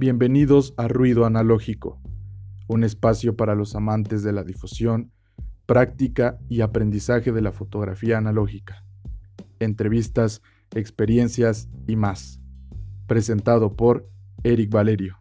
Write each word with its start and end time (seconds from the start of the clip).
Bienvenidos 0.00 0.74
a 0.76 0.86
Ruido 0.86 1.24
Analógico, 1.26 2.00
un 2.68 2.84
espacio 2.84 3.34
para 3.34 3.56
los 3.56 3.74
amantes 3.74 4.22
de 4.22 4.32
la 4.32 4.44
difusión, 4.44 5.10
práctica 5.66 6.38
y 6.48 6.60
aprendizaje 6.60 7.32
de 7.32 7.42
la 7.42 7.50
fotografía 7.50 8.16
analógica. 8.16 8.84
Entrevistas, 9.58 10.40
experiencias 10.72 11.68
y 11.88 11.96
más. 11.96 12.40
Presentado 13.08 13.74
por 13.74 14.08
Eric 14.44 14.70
Valerio. 14.70 15.18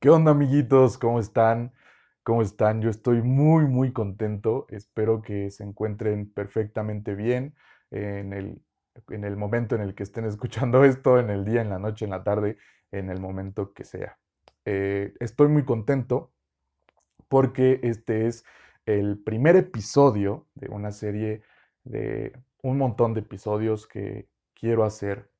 ¿Qué 0.00 0.10
onda 0.10 0.32
amiguitos? 0.32 0.98
¿Cómo 0.98 1.18
están? 1.18 1.72
¿Cómo 2.28 2.42
están? 2.42 2.82
Yo 2.82 2.90
estoy 2.90 3.22
muy, 3.22 3.64
muy 3.64 3.90
contento. 3.90 4.66
Espero 4.68 5.22
que 5.22 5.50
se 5.50 5.64
encuentren 5.64 6.30
perfectamente 6.30 7.14
bien 7.14 7.54
en 7.90 8.34
el, 8.34 8.60
en 9.08 9.24
el 9.24 9.38
momento 9.38 9.74
en 9.76 9.80
el 9.80 9.94
que 9.94 10.02
estén 10.02 10.24
escuchando 10.26 10.84
esto, 10.84 11.18
en 11.18 11.30
el 11.30 11.46
día, 11.46 11.62
en 11.62 11.70
la 11.70 11.78
noche, 11.78 12.04
en 12.04 12.10
la 12.10 12.24
tarde, 12.24 12.58
en 12.92 13.08
el 13.08 13.18
momento 13.18 13.72
que 13.72 13.84
sea. 13.84 14.18
Eh, 14.66 15.14
estoy 15.20 15.48
muy 15.48 15.64
contento 15.64 16.34
porque 17.28 17.80
este 17.82 18.26
es 18.26 18.44
el 18.84 19.18
primer 19.24 19.56
episodio 19.56 20.48
de 20.54 20.68
una 20.68 20.92
serie 20.92 21.40
de 21.84 22.38
un 22.62 22.76
montón 22.76 23.14
de 23.14 23.20
episodios 23.20 23.86
que 23.86 24.28
quiero 24.52 24.84
hacer 24.84 25.30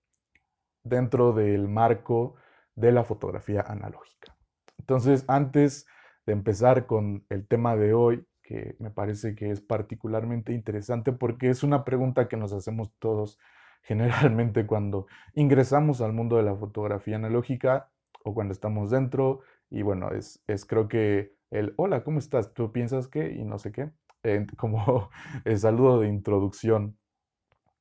dentro 0.85 1.35
del 1.35 1.69
marco 1.69 2.37
de 2.77 2.93
la 2.93 3.05
fotografía 3.05 3.61
analógica. 3.61 4.35
Entonces, 4.79 5.27
antes 5.29 5.87
de 6.29 6.35
empezar 6.35 6.85
con 6.85 7.25
el 7.31 7.47
tema 7.49 7.75
de 7.75 7.95
hoy, 7.95 8.27
que 8.43 8.77
me 8.81 8.91
parece 8.91 9.35
que 9.35 9.51
es 9.51 9.63
particularmente 9.63 10.53
interesante 10.53 11.11
porque 11.11 11.49
es 11.49 11.63
una 11.63 11.87
pregunta 11.87 12.29
que 12.29 12.37
nos 12.37 12.53
hacemos 12.53 12.93
todos 12.99 13.39
generalmente 13.83 14.67
cuando 14.67 15.07
ingresamos 15.33 16.03
al 16.03 16.13
mundo 16.13 16.37
de 16.37 16.43
la 16.43 16.55
fotografía 16.55 17.17
analógica 17.17 17.91
o 18.25 18.35
cuando 18.35 18.53
estamos 18.53 18.91
dentro. 18.91 19.41
Y 19.71 19.81
bueno, 19.81 20.11
es, 20.11 20.43
es 20.47 20.67
creo 20.67 20.87
que 20.87 21.33
el 21.51 21.73
hola, 21.79 22.05
¿cómo 22.05 22.19
estás? 22.19 22.53
¿Tú 22.53 22.73
piensas 22.73 23.09
que? 23.09 23.33
Y 23.33 23.45
no 23.45 23.59
sé 23.59 23.73
qué. 23.73 23.91
como 24.59 25.09
el 25.47 25.59
saludo 25.59 26.01
de 26.01 26.09
introducción 26.09 26.99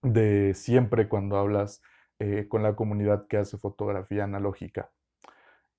de 0.01 0.53
siempre 0.53 1.09
cuando 1.09 1.35
hablas 1.35 1.81
eh, 2.19 2.47
con 2.47 2.63
la 2.63 2.77
comunidad 2.77 3.27
que 3.27 3.35
hace 3.35 3.57
fotografía 3.57 4.23
analógica. 4.23 4.89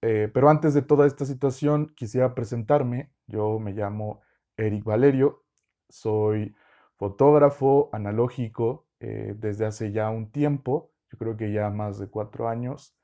Eh, 0.03 0.31
pero 0.33 0.49
antes 0.49 0.75
de 0.75 0.83
toda 0.83 1.07
esta 1.07 1.25
situación, 1.25 1.93
quisiera 1.97 2.35
presentarme. 2.35 3.11
Yo 3.27 3.59
me 3.59 3.73
llamo 3.73 4.21
Eric 4.57 4.85
Valerio, 4.85 5.45
soy 5.89 6.55
fotógrafo 6.97 7.91
analógico 7.93 8.87
eh, 9.01 9.35
desde 9.37 9.67
hace 9.67 9.93
ya 9.93 10.11
un 10.11 10.31
tiempo, 10.31 10.93
yo 11.11 11.19
creo 11.19 11.37
que 11.37 11.53
ya 11.53 11.71
más 11.71 11.99
de 11.99 12.09
cuatro 12.09 12.49
años. 12.49 12.95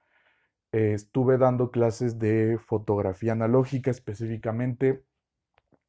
Eh, 0.72 0.92
estuve 0.94 1.38
dando 1.38 1.70
clases 1.70 2.18
de 2.18 2.58
fotografía 2.58 3.32
analógica 3.32 3.90
específicamente 3.90 5.04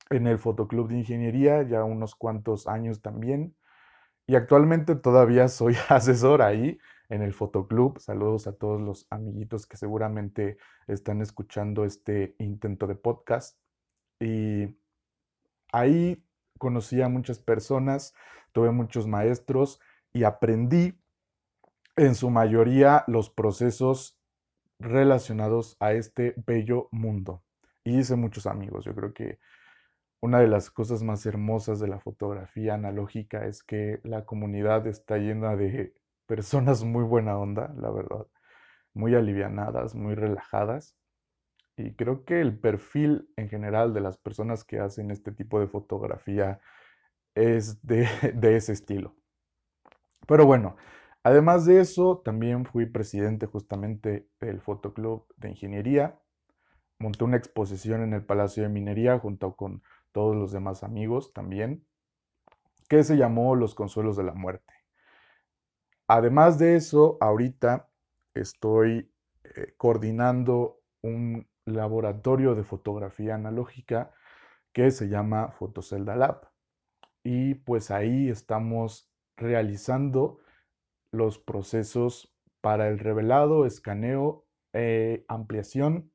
en 0.09 0.27
el 0.27 0.37
Fotoclub 0.39 0.89
de 0.89 0.97
Ingeniería, 0.99 1.63
ya 1.63 1.83
unos 1.83 2.15
cuantos 2.15 2.67
años 2.67 3.01
también. 3.01 3.55
Y 4.27 4.35
actualmente 4.35 4.95
todavía 4.95 5.47
soy 5.49 5.75
asesor 5.89 6.41
ahí 6.41 6.79
en 7.09 7.21
el 7.21 7.33
Fotoclub. 7.33 7.99
Saludos 7.99 8.47
a 8.47 8.53
todos 8.53 8.81
los 8.81 9.07
amiguitos 9.09 9.67
que 9.67 9.77
seguramente 9.77 10.57
están 10.87 11.21
escuchando 11.21 11.85
este 11.85 12.35
intento 12.39 12.87
de 12.87 12.95
podcast. 12.95 13.57
Y 14.19 14.77
ahí 15.71 16.23
conocí 16.57 17.01
a 17.01 17.09
muchas 17.09 17.39
personas, 17.39 18.13
tuve 18.51 18.71
muchos 18.71 19.07
maestros 19.07 19.79
y 20.13 20.23
aprendí 20.23 20.99
en 21.95 22.15
su 22.15 22.29
mayoría 22.29 23.03
los 23.07 23.29
procesos 23.29 24.19
relacionados 24.79 25.77
a 25.79 25.93
este 25.93 26.33
bello 26.45 26.89
mundo. 26.91 27.43
Y 27.83 27.99
hice 27.99 28.15
muchos 28.15 28.47
amigos. 28.47 28.85
Yo 28.85 28.95
creo 28.95 29.13
que 29.13 29.39
una 30.21 30.39
de 30.39 30.47
las 30.47 30.71
cosas 30.71 31.03
más 31.03 31.25
hermosas 31.25 31.79
de 31.79 31.87
la 31.87 31.99
fotografía 31.99 32.73
analógica 32.73 33.45
es 33.45 33.63
que 33.63 33.99
la 34.03 34.25
comunidad 34.25 34.87
está 34.87 35.17
llena 35.17 35.55
de 35.55 35.93
personas 36.27 36.83
muy 36.83 37.03
buena 37.03 37.37
onda, 37.37 37.73
la 37.77 37.91
verdad, 37.91 38.27
muy 38.93 39.15
alivianadas, 39.15 39.95
muy 39.95 40.15
relajadas. 40.15 40.95
Y 41.77 41.93
creo 41.95 42.25
que 42.25 42.41
el 42.41 42.57
perfil 42.57 43.29
en 43.35 43.49
general 43.49 43.93
de 43.93 44.01
las 44.01 44.17
personas 44.17 44.63
que 44.63 44.79
hacen 44.79 45.11
este 45.11 45.31
tipo 45.31 45.59
de 45.59 45.67
fotografía 45.67 46.61
es 47.35 47.85
de, 47.85 48.07
de 48.35 48.55
ese 48.55 48.73
estilo. 48.73 49.15
Pero 50.27 50.45
bueno, 50.45 50.75
además 51.23 51.65
de 51.65 51.81
eso, 51.81 52.21
también 52.23 52.65
fui 52.65 52.85
presidente 52.85 53.45
justamente 53.45 54.27
del 54.39 54.61
Fotoclub 54.61 55.27
de 55.37 55.49
Ingeniería. 55.49 56.19
Monté 56.99 57.23
una 57.25 57.37
exposición 57.37 58.01
en 58.01 58.13
el 58.13 58.25
Palacio 58.25 58.63
de 58.63 58.69
Minería 58.69 59.19
junto 59.19 59.55
con 59.55 59.83
todos 60.11 60.35
los 60.35 60.53
demás 60.53 60.83
amigos 60.83 61.33
también, 61.33 61.85
que 62.87 63.03
se 63.03 63.17
llamó 63.17 63.55
Los 63.55 63.75
Consuelos 63.75 64.15
de 64.15 64.23
la 64.23 64.33
Muerte. 64.33 64.74
Además 66.07 66.59
de 66.59 66.75
eso, 66.75 67.17
ahorita 67.19 67.89
estoy 68.33 69.11
eh, 69.43 69.73
coordinando 69.77 70.81
un 71.01 71.47
laboratorio 71.65 72.53
de 72.53 72.63
fotografía 72.63 73.35
analógica 73.35 74.11
que 74.71 74.91
se 74.91 75.07
llama 75.07 75.49
Fotocelda 75.51 76.15
Lab. 76.15 76.49
Y 77.23 77.55
pues 77.55 77.89
ahí 77.89 78.29
estamos 78.29 79.11
realizando 79.35 80.39
los 81.11 81.39
procesos 81.39 82.35
para 82.61 82.87
el 82.89 82.99
revelado, 82.99 83.65
escaneo, 83.65 84.45
e 84.73 85.23
ampliación 85.29 86.11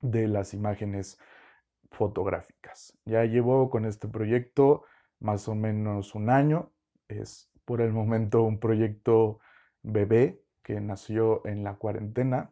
de 0.00 0.26
las 0.26 0.54
imágenes 0.54 1.18
fotográficas. 1.90 2.96
Ya 3.04 3.24
llevo 3.24 3.68
con 3.68 3.84
este 3.84 4.08
proyecto 4.08 4.84
más 5.20 5.48
o 5.48 5.54
menos 5.54 6.14
un 6.14 6.30
año. 6.30 6.72
Es 7.08 7.50
por 7.68 7.82
el 7.82 7.92
momento 7.92 8.44
un 8.44 8.58
proyecto 8.58 9.40
bebé 9.82 10.40
que 10.62 10.80
nació 10.80 11.46
en 11.46 11.64
la 11.64 11.74
cuarentena. 11.76 12.50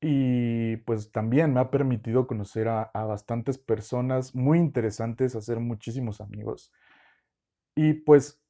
Y 0.00 0.78
pues 0.78 1.12
también 1.12 1.54
me 1.54 1.60
ha 1.60 1.70
permitido 1.70 2.26
conocer 2.26 2.66
a, 2.66 2.90
bastantes 2.92 3.56
personas 3.56 4.34
muy 4.34 4.58
interesantes, 4.58 5.36
hacer 5.36 5.60
muchísimos 5.60 6.20
amigos. 6.20 6.72
Y 7.76 7.92
pues 7.94 8.42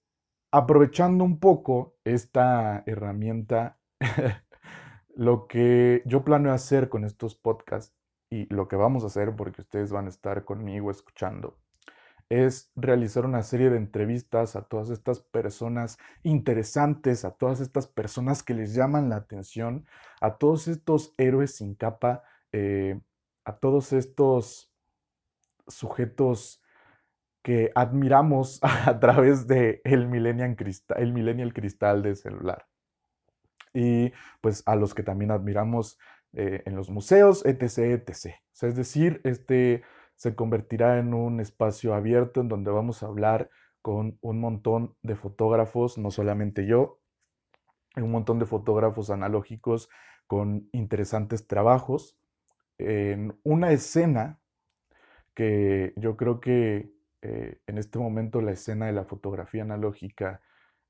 aprovechando 0.50 1.24
un 1.24 1.38
poco 1.40 1.94
esta 2.04 2.82
herramienta, 2.86 3.78
lo 5.14 5.46
que 5.46 6.02
yo 6.06 6.24
planeo 6.24 6.52
hacer 6.52 6.88
con 6.88 7.04
estos 7.04 7.34
podcasts 7.34 7.94
y 8.30 8.46
lo 8.52 8.66
que 8.66 8.76
vamos 8.76 9.04
a 9.04 9.08
hacer 9.08 9.36
porque 9.36 9.60
ustedes 9.60 9.92
van 9.92 10.06
a 10.06 10.10
estar 10.10 10.46
conmigo 10.46 10.90
escuchando 10.90 11.58
es 12.28 12.70
realizar 12.74 13.24
una 13.24 13.42
serie 13.42 13.70
de 13.70 13.76
entrevistas 13.76 14.56
a 14.56 14.62
todas 14.62 14.90
estas 14.90 15.20
personas 15.20 15.98
interesantes, 16.22 17.24
a 17.24 17.32
todas 17.32 17.60
estas 17.60 17.86
personas 17.86 18.42
que 18.42 18.54
les 18.54 18.74
llaman 18.74 19.08
la 19.08 19.16
atención, 19.16 19.86
a 20.20 20.36
todos 20.36 20.66
estos 20.66 21.14
héroes 21.18 21.56
sin 21.56 21.74
capa, 21.74 22.24
eh, 22.52 23.00
a 23.44 23.56
todos 23.56 23.92
estos 23.92 24.72
sujetos 25.68 26.62
que 27.42 27.70
admiramos 27.76 28.58
a 28.62 28.98
través 28.98 29.46
de 29.46 29.80
el 29.84 30.08
Millennial 30.08 30.56
Cristal, 30.56 30.98
el 31.00 31.52
Cristal 31.54 32.02
de 32.02 32.16
celular. 32.16 32.66
Y 33.72 34.12
pues 34.40 34.62
a 34.66 34.74
los 34.74 34.94
que 34.94 35.02
también 35.02 35.30
admiramos 35.30 35.98
eh, 36.32 36.62
en 36.66 36.74
los 36.74 36.90
museos, 36.90 37.44
etc., 37.46 37.78
etc. 37.78 38.34
es 38.62 38.74
decir, 38.74 39.20
este 39.22 39.84
se 40.16 40.34
convertirá 40.34 40.98
en 40.98 41.14
un 41.14 41.40
espacio 41.40 41.94
abierto 41.94 42.40
en 42.40 42.48
donde 42.48 42.70
vamos 42.70 43.02
a 43.02 43.06
hablar 43.06 43.50
con 43.82 44.18
un 44.20 44.40
montón 44.40 44.96
de 45.02 45.14
fotógrafos, 45.14 45.98
no 45.98 46.10
solamente 46.10 46.66
yo, 46.66 46.98
un 47.96 48.10
montón 48.10 48.38
de 48.38 48.46
fotógrafos 48.46 49.10
analógicos 49.10 49.88
con 50.26 50.68
interesantes 50.72 51.46
trabajos, 51.46 52.18
en 52.78 53.38
una 53.44 53.70
escena 53.72 54.40
que 55.34 55.92
yo 55.96 56.16
creo 56.16 56.40
que 56.40 56.90
eh, 57.22 57.60
en 57.66 57.78
este 57.78 57.98
momento 57.98 58.40
la 58.40 58.52
escena 58.52 58.86
de 58.86 58.92
la 58.92 59.04
fotografía 59.04 59.62
analógica 59.62 60.42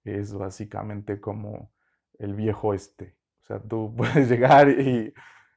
es 0.04 0.32
básicamente 0.32 1.20
como 1.20 1.72
el 2.18 2.34
viejo 2.34 2.74
este. 2.74 3.16
O 3.42 3.44
sea, 3.44 3.60
tú 3.60 3.94
puedes 3.96 4.28
llegar 4.30 4.70
y, 4.70 5.12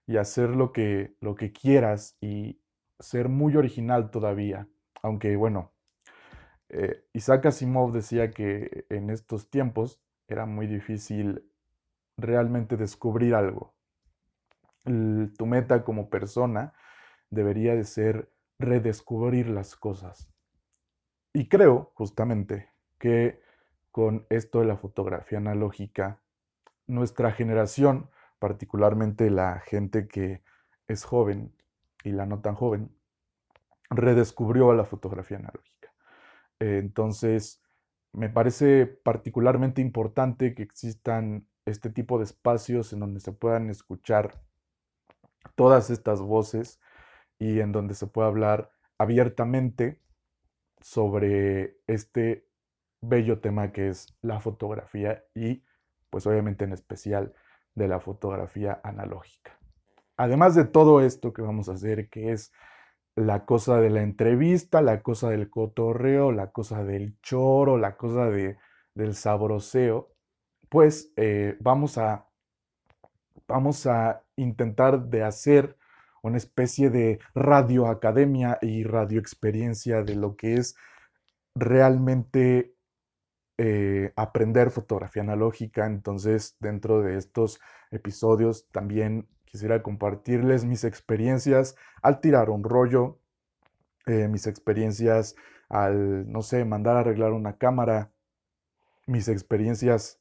y 0.08 0.18
hacer 0.18 0.50
lo 0.50 0.72
que, 0.74 1.16
lo 1.22 1.36
que 1.36 1.52
quieras 1.52 2.18
y, 2.20 2.60
ser 3.00 3.30
muy 3.30 3.56
original 3.56 4.12
todavía, 4.12 4.68
aunque 5.02 5.36
bueno, 5.36 5.72
eh, 6.70 7.06
Isaac 7.14 7.48
Asimov 7.48 7.92
decía 7.92 8.32
que 8.32 8.86
en 8.90 9.10
estos 9.10 9.50
tiempos 9.50 10.02
era 10.28 10.46
muy 10.46 10.68
difícil 10.68 11.50
realmente 12.18 12.78
descubrir 12.78 13.34
algo. 13.36 13.74
tu 14.84 15.46
meta 15.46 15.84
como 15.84 16.10
persona 16.10 16.74
debería 17.30 17.76
de 17.76 17.84
ser 17.84 18.32
redescubrir 18.58 19.48
las 19.48 19.76
cosas. 19.76 20.32
Y 21.34 21.48
creo 21.48 21.92
justamente 21.96 22.70
que 22.98 23.40
con 23.92 24.26
esto 24.30 24.60
de 24.60 24.66
la 24.66 24.78
fotografía 24.78 25.40
analógica. 25.40 26.22
Nuestra 26.88 27.32
generación, 27.32 28.10
particularmente 28.40 29.30
la 29.30 29.60
gente 29.60 30.08
que 30.08 30.44
es 30.88 31.04
joven 31.04 31.54
y 32.04 32.12
la 32.12 32.26
no 32.26 32.42
tan 32.42 32.56
joven, 32.56 32.96
redescubrió 33.90 34.74
la 34.74 34.86
fotografía 34.86 35.38
analógica. 35.38 35.94
Entonces, 36.60 37.62
me 38.14 38.30
parece 38.30 38.86
particularmente 38.86 39.82
importante 39.82 40.56
que 40.56 40.64
existan 40.64 41.48
este 41.66 41.90
tipo 41.90 42.18
de 42.18 42.26
espacios 42.26 42.94
en 42.94 43.00
donde 43.00 43.20
se 43.20 43.32
puedan 43.32 43.70
escuchar 43.70 44.42
todas 45.56 45.90
estas 45.90 46.22
voces 46.22 46.80
y 47.38 47.60
en 47.60 47.72
donde 47.72 47.94
se 47.94 48.08
pueda 48.08 48.28
hablar 48.28 48.72
abiertamente 48.98 50.02
sobre 50.82 51.78
este 51.88 52.48
bello 53.02 53.40
tema 53.40 53.72
que 53.72 53.90
es 53.90 54.18
la 54.22 54.40
fotografía 54.40 55.24
y 55.34 55.64
pues 56.10 56.26
obviamente 56.28 56.66
en 56.66 56.74
especial 56.74 57.34
de 57.76 57.88
la 57.88 58.00
fotografía 58.00 58.82
analógica. 58.84 59.59
Además 60.20 60.54
de 60.54 60.66
todo 60.66 61.00
esto 61.00 61.32
que 61.32 61.42
vamos 61.42 61.70
a 61.70 61.76
hacer, 61.76 62.10
que 62.10 62.34
es 62.34 62.52
la 63.16 63.46
cosa 63.46 63.80
de 63.80 63.90
la 63.90 64.02
entrevista, 64.02 64.82
la 64.82 65.02
cosa 65.02 65.30
del 65.30 65.50
cotorreo, 65.50 66.34
la 66.34 66.52
cosa 66.52 66.84
del 66.84 67.18
choro, 67.22 67.78
la 67.78 67.96
cosa 67.96 68.30
de, 68.30 68.58
del 68.94 69.16
sabroseo, 69.16 70.10
pues 70.68 71.14
eh, 71.16 71.56
vamos, 71.62 71.98
a, 71.98 72.28
vamos 73.48 73.88
a 73.88 74.22
intentar 74.36 75.06
de 75.06 75.24
hacer 75.24 75.78
una 76.22 76.36
especie 76.36 76.90
de 76.90 77.20
radioacademia 77.34 78.58
y 78.62 78.84
radioexperiencia 78.84 80.04
de 80.04 80.16
lo 80.16 80.36
que 80.36 80.56
es 80.56 80.76
realmente 81.56 82.76
eh, 83.58 84.12
aprender 84.18 84.70
fotografía 84.70 85.22
analógica. 85.22 85.86
Entonces, 85.86 86.58
dentro 86.60 87.02
de 87.02 87.16
estos 87.16 87.62
episodios 87.90 88.68
también 88.74 89.30
quisiera 89.50 89.82
compartirles 89.82 90.64
mis 90.64 90.84
experiencias 90.84 91.76
al 92.02 92.22
tirar 92.22 92.50
un 92.50 92.64
rollo, 92.64 93.20
eh, 94.06 94.28
mis 94.28 94.48
experiencias 94.48 95.36
al, 95.70 96.32
no 96.32 96.42
sé, 96.42 96.66
mandar 96.66 96.98
a 96.98 97.02
arreglar 97.02 97.32
una 97.34 97.58
cámara, 97.58 98.12
mis 99.08 99.28
experiencias, 99.28 100.20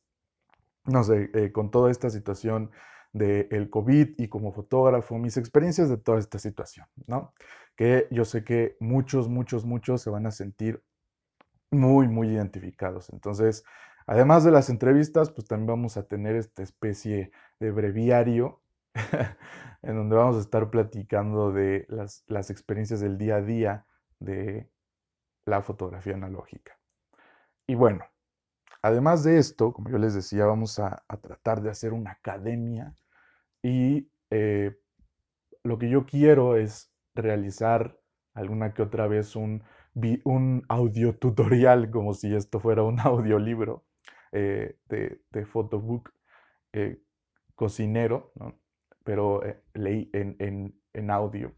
no 0.84 1.04
sé, 1.04 1.30
eh, 1.34 1.52
con 1.52 1.70
toda 1.70 1.90
esta 1.90 2.10
situación 2.10 2.70
del 3.12 3.70
COVID 3.70 4.14
y 4.18 4.28
como 4.28 4.52
fotógrafo, 4.52 5.18
mis 5.18 5.36
experiencias 5.36 5.88
de 5.88 5.96
toda 5.96 6.18
esta 6.18 6.38
situación, 6.38 6.86
¿no? 7.06 7.32
Que 7.76 8.06
yo 8.10 8.24
sé 8.24 8.44
que 8.44 8.76
muchos, 8.80 9.28
muchos, 9.28 9.64
muchos 9.64 10.02
se 10.02 10.10
van 10.10 10.26
a 10.26 10.30
sentir 10.30 10.82
muy, 11.70 12.08
muy 12.08 12.28
identificados. 12.28 13.10
Entonces, 13.10 13.64
además 14.06 14.44
de 14.44 14.50
las 14.50 14.70
entrevistas, 14.70 15.30
pues 15.30 15.46
también 15.46 15.68
vamos 15.68 15.96
a 15.96 16.06
tener 16.06 16.36
esta 16.36 16.62
especie 16.62 17.30
de 17.60 17.70
breviario 17.70 18.60
en 19.82 19.96
donde 19.96 20.16
vamos 20.16 20.36
a 20.36 20.40
estar 20.40 20.70
platicando 20.70 21.52
de 21.52 21.86
las, 21.88 22.50
experiencias 22.50 23.00
del 23.00 23.18
día 23.18 23.36
a 23.36 23.42
día 23.42 23.86
de 24.18 24.70
la 25.44 25.62
fotografía 25.62 26.14
analógica. 26.14 26.78
Y 27.66 27.74
bueno, 27.74 28.04
además 28.82 29.24
de 29.24 29.38
esto, 29.38 29.72
como 29.72 29.90
yo 29.90 29.98
les 29.98 30.14
decía, 30.14 30.46
vamos 30.46 30.78
a, 30.78 31.04
tratar 31.20 31.62
de 31.62 31.70
hacer 31.70 31.92
una 31.92 32.12
academia 32.12 32.94
y 33.62 34.10
eh, 34.30 34.78
lo 35.62 35.78
que 35.78 35.88
yo 35.88 36.06
quiero 36.06 36.56
es 36.56 36.90
realizar 37.14 37.98
alguna 38.34 38.72
que 38.72 38.82
otra 38.82 39.08
vez 39.08 39.36
un, 39.36 39.64
un 40.24 40.62
audio 40.68 41.18
como 41.90 42.14
si 42.14 42.34
esto 42.34 42.60
fuera 42.60 42.82
un 42.82 43.00
audiolibro 43.00 43.84
eh, 44.32 44.78
de, 44.86 45.22
de 45.30 45.46
photobook 45.46 46.12
eh, 46.72 47.02
cocinero, 47.54 48.32
pero 49.04 49.42
leí 49.74 50.10
en, 50.12 50.36
en, 50.38 50.74
en 50.92 51.10
audio, 51.10 51.54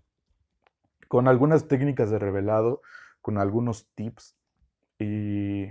con 1.09 1.29
algunas 1.29 1.69
técnicas 1.69 2.11
de 2.11 2.19
revelado, 2.19 2.83
con 3.21 3.39
algunos 3.39 3.89
tips 3.95 4.37
y 4.99 5.67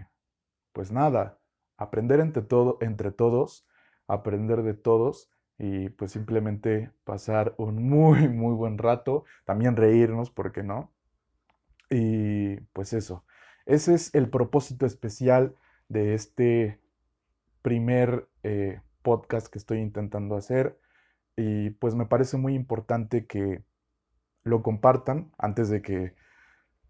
pues 0.73 0.91
nada, 0.91 1.39
aprender 1.77 2.19
entre, 2.19 2.43
todo, 2.43 2.77
entre 2.81 3.11
todos, 3.11 3.67
aprender 4.07 4.63
de 4.63 4.73
todos 4.73 5.31
y 5.57 5.89
pues 5.89 6.11
simplemente 6.11 6.91
pasar 7.03 7.53
un 7.57 7.83
muy, 7.87 8.27
muy 8.29 8.53
buen 8.53 8.77
rato, 8.77 9.25
también 9.45 9.75
reírnos, 9.75 10.31
¿por 10.31 10.51
qué 10.51 10.63
no? 10.63 10.91
Y 11.89 12.57
pues 12.73 12.93
eso, 12.93 13.25
ese 13.65 13.93
es 13.93 14.13
el 14.15 14.29
propósito 14.29 14.85
especial 14.85 15.55
de 15.87 16.13
este 16.13 16.79
primer 17.61 18.27
eh, 18.43 18.81
podcast 19.01 19.47
que 19.47 19.57
estoy 19.57 19.79
intentando 19.79 20.35
hacer 20.35 20.79
y 21.39 21.69
pues 21.69 21.95
me 21.95 22.05
parece 22.05 22.35
muy 22.35 22.53
importante 22.53 23.25
que 23.25 23.63
lo 24.43 24.61
compartan 24.61 25.31
antes 25.37 25.69
de 25.69 25.81
que, 25.81 26.13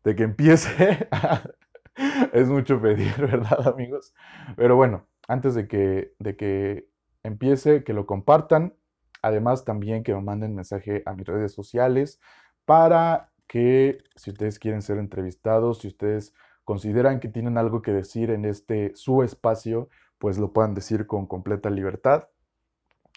de 0.03 0.15
que 0.15 0.23
empiece. 0.23 1.07
es 2.33 2.47
mucho 2.49 2.81
pedir, 2.81 3.15
¿verdad, 3.19 3.67
amigos? 3.67 4.15
Pero 4.55 4.75
bueno, 4.75 5.05
antes 5.27 5.53
de 5.53 5.67
que, 5.67 6.15
de 6.17 6.35
que 6.35 6.89
empiece, 7.21 7.83
que 7.83 7.93
lo 7.93 8.07
compartan. 8.07 8.73
Además, 9.21 9.65
también 9.65 10.01
que 10.03 10.15
me 10.15 10.21
manden 10.21 10.55
mensaje 10.55 11.03
a 11.05 11.13
mis 11.13 11.27
redes 11.27 11.53
sociales 11.53 12.19
para 12.65 13.31
que 13.45 13.99
si 14.15 14.31
ustedes 14.31 14.57
quieren 14.57 14.81
ser 14.81 14.97
entrevistados, 14.97 15.81
si 15.81 15.89
ustedes 15.89 16.33
consideran 16.63 17.19
que 17.19 17.27
tienen 17.27 17.59
algo 17.59 17.83
que 17.83 17.91
decir 17.91 18.31
en 18.31 18.45
este 18.45 18.95
su 18.95 19.21
espacio, 19.21 19.89
pues 20.17 20.39
lo 20.39 20.53
puedan 20.53 20.73
decir 20.73 21.05
con 21.05 21.27
completa 21.27 21.69
libertad. 21.69 22.29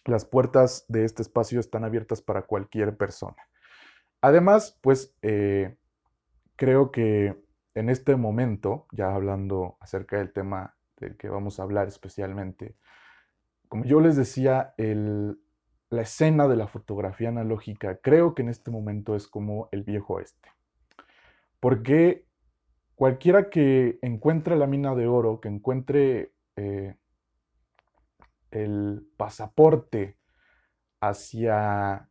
Las 0.04 0.24
puertas 0.24 0.84
de 0.88 1.04
este 1.04 1.22
espacio 1.22 1.60
están 1.60 1.84
abiertas 1.84 2.22
para 2.22 2.42
cualquier 2.42 2.96
persona. 2.96 3.36
Además, 4.20 4.78
pues 4.82 5.16
eh, 5.22 5.76
creo 6.56 6.90
que 6.90 7.42
en 7.74 7.88
este 7.88 8.16
momento, 8.16 8.86
ya 8.92 9.14
hablando 9.14 9.76
acerca 9.80 10.18
del 10.18 10.32
tema 10.32 10.76
del 10.98 11.16
que 11.16 11.28
vamos 11.28 11.58
a 11.58 11.62
hablar 11.62 11.88
especialmente, 11.88 12.76
como 13.68 13.84
yo 13.84 14.00
les 14.00 14.16
decía, 14.16 14.74
la 14.76 16.02
escena 16.02 16.46
de 16.46 16.56
la 16.56 16.68
fotografía 16.68 17.30
analógica 17.30 17.96
creo 18.02 18.34
que 18.34 18.42
en 18.42 18.50
este 18.50 18.70
momento 18.70 19.16
es 19.16 19.26
como 19.26 19.68
el 19.72 19.82
viejo 19.82 20.14
oeste. 20.14 20.50
Porque 21.58 22.26
cualquiera 22.94 23.48
que 23.48 23.98
encuentre 24.02 24.56
la 24.56 24.66
mina 24.66 24.94
de 24.94 25.06
oro, 25.06 25.40
que 25.40 25.48
encuentre 25.48 26.32
eh, 26.56 26.96
el 28.52 29.06
pasaporte 29.16 30.16
hacia 31.00 32.08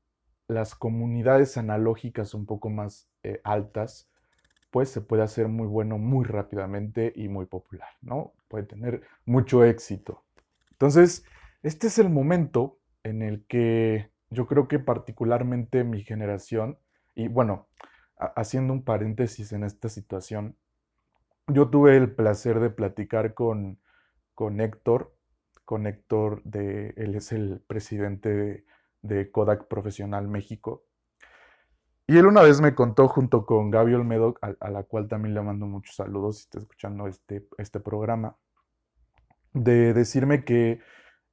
las 0.48 0.76
comunidades 0.76 1.58
analógicas 1.58 2.34
un 2.34 2.46
poco 2.46 2.70
más 2.70 3.10
eh, 3.24 3.40
altas, 3.44 4.10
pues 4.70 4.90
se 4.90 5.02
puede 5.02 5.24
hacer 5.24 5.48
muy 5.48 5.68
bueno 5.68 5.98
muy 5.98 6.26
rápidamente 6.26 7.14
y 7.16 7.30
muy 7.30 7.46
popular, 7.46 7.90
¿no? 8.02 8.34
Puede 8.48 8.66
tener 8.66 9.02
mucho 9.26 9.64
éxito. 9.64 10.24
Entonces, 10.72 11.26
este 11.64 11.88
es 11.88 12.00
el 12.00 12.10
momento 12.10 12.80
en 13.04 13.22
el 13.22 13.46
que 13.48 14.12
yo 14.30 14.48
creo 14.48 14.68
que 14.68 14.80
particularmente 14.80 15.84
mi 15.84 16.04
generación, 16.04 16.78
y 17.16 17.28
bueno, 17.28 17.68
haciendo 18.36 18.74
un 18.74 18.84
paréntesis 18.84 19.52
en 19.52 19.64
esta 19.64 19.90
situación, 19.90 20.56
yo 21.48 21.70
tuve 21.70 21.98
el 21.98 22.14
placer 22.14 22.60
de 22.60 22.70
platicar 22.70 23.34
con, 23.34 23.80
con 24.34 24.62
Héctor, 24.62 25.14
con 25.66 25.88
Héctor, 25.88 26.42
de, 26.44 26.94
él 26.98 27.16
es 27.16 27.32
el 27.32 27.62
presidente 27.66 28.66
de, 29.02 29.32
Kodak 29.32 29.68
Profesional 29.68 30.28
México. 30.28 30.84
Y 32.08 32.18
él 32.18 32.26
una 32.26 32.42
vez 32.42 32.62
me 32.62 32.76
contó 32.76 33.08
junto 33.08 33.46
con 33.46 33.72
Gaby 33.72 33.94
Olmedo, 33.94 34.36
a, 34.42 34.70
la 34.70 34.84
cual 34.84 35.08
también 35.08 35.34
le 35.34 35.42
mando 35.42 35.66
muchos 35.66 35.96
saludos 35.96 36.38
si 36.38 36.42
está 36.44 36.60
escuchando 36.60 37.08
este, 37.08 37.48
este 37.58 37.80
programa, 37.80 38.36
de 39.54 39.94
decirme 39.94 40.44
que 40.44 40.82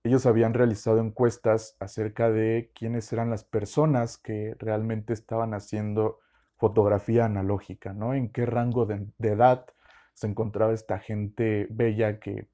ellos 0.04 0.26
habían 0.26 0.54
realizado 0.54 1.00
encuestas 1.00 1.76
acerca 1.80 2.30
de 2.30 2.70
quiénes 2.74 3.12
eran 3.12 3.30
las 3.30 3.44
personas 3.44 4.18
que 4.18 4.54
realmente 4.58 5.12
estaban 5.12 5.52
haciendo 5.54 6.20
fotografía 6.56 7.24
analógica, 7.24 7.92
¿no? 7.92 8.14
En 8.14 8.30
qué 8.30 8.46
rango 8.46 8.86
de 8.86 9.08
edad 9.20 9.66
se 10.14 10.26
encontraba 10.26 10.72
esta 10.72 10.98
gente 10.98 11.68
bella 11.70 12.18
que 12.18 12.48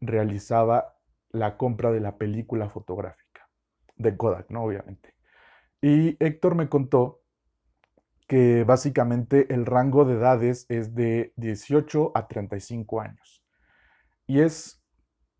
realizaba 0.00 0.93
la 1.34 1.56
compra 1.56 1.90
de 1.90 2.00
la 2.00 2.16
película 2.16 2.70
fotográfica 2.70 3.48
de 3.96 4.16
Kodak, 4.16 4.50
¿no? 4.50 4.62
Obviamente. 4.62 5.14
Y 5.82 6.16
Héctor 6.24 6.54
me 6.54 6.68
contó 6.68 7.22
que 8.26 8.64
básicamente 8.64 9.52
el 9.52 9.66
rango 9.66 10.04
de 10.04 10.14
edades 10.14 10.64
es 10.68 10.94
de 10.94 11.32
18 11.36 12.12
a 12.14 12.26
35 12.26 13.00
años. 13.00 13.44
Y 14.26 14.40
es, 14.40 14.82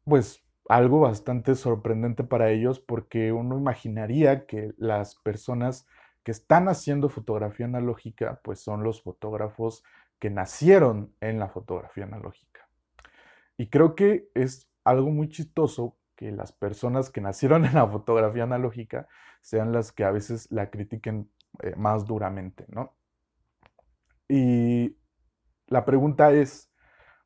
pues, 0.05 0.45
algo 0.69 1.01
bastante 1.01 1.55
sorprendente 1.55 2.25
para 2.25 2.51
ellos 2.51 2.81
porque 2.81 3.33
uno 3.33 3.57
imaginaría 3.57 4.47
que 4.47 4.73
las 4.77 5.15
personas 5.17 5.87
que 6.25 6.33
están 6.33 6.69
haciendo 6.69 7.09
fotografía 7.09 7.67
analógica, 7.67 8.41
pues 8.43 8.61
son 8.61 8.83
los 8.83 9.03
fotógrafos 9.03 9.85
que 10.19 10.31
nacieron 10.31 11.15
en 11.21 11.39
la 11.39 11.49
fotografía 11.49 12.05
analógica. 12.05 12.69
Y 13.57 13.69
creo 13.69 13.95
que 13.95 14.29
es 14.35 14.71
algo 14.85 15.11
muy 15.11 15.29
chistoso 15.29 15.97
que 16.17 16.31
las 16.31 16.53
personas 16.53 17.11
que 17.11 17.21
nacieron 17.21 17.65
en 17.65 17.75
la 17.75 17.87
fotografía 17.87 18.45
analógica 18.45 19.09
sean 19.41 19.73
las 19.73 19.93
que 19.93 20.05
a 20.05 20.11
veces 20.11 20.51
la 20.51 20.71
critiquen 20.71 21.31
eh, 21.63 21.75
más 21.77 22.07
duramente, 22.07 22.67
¿no? 22.69 22.95
Y 24.29 24.97
la 25.67 25.85
pregunta 25.85 26.33
es, 26.33 26.71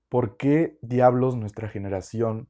¿por 0.09 0.37
qué 0.37 0.79
diablos 0.83 1.37
nuestra 1.37 1.69
generación 1.69 2.49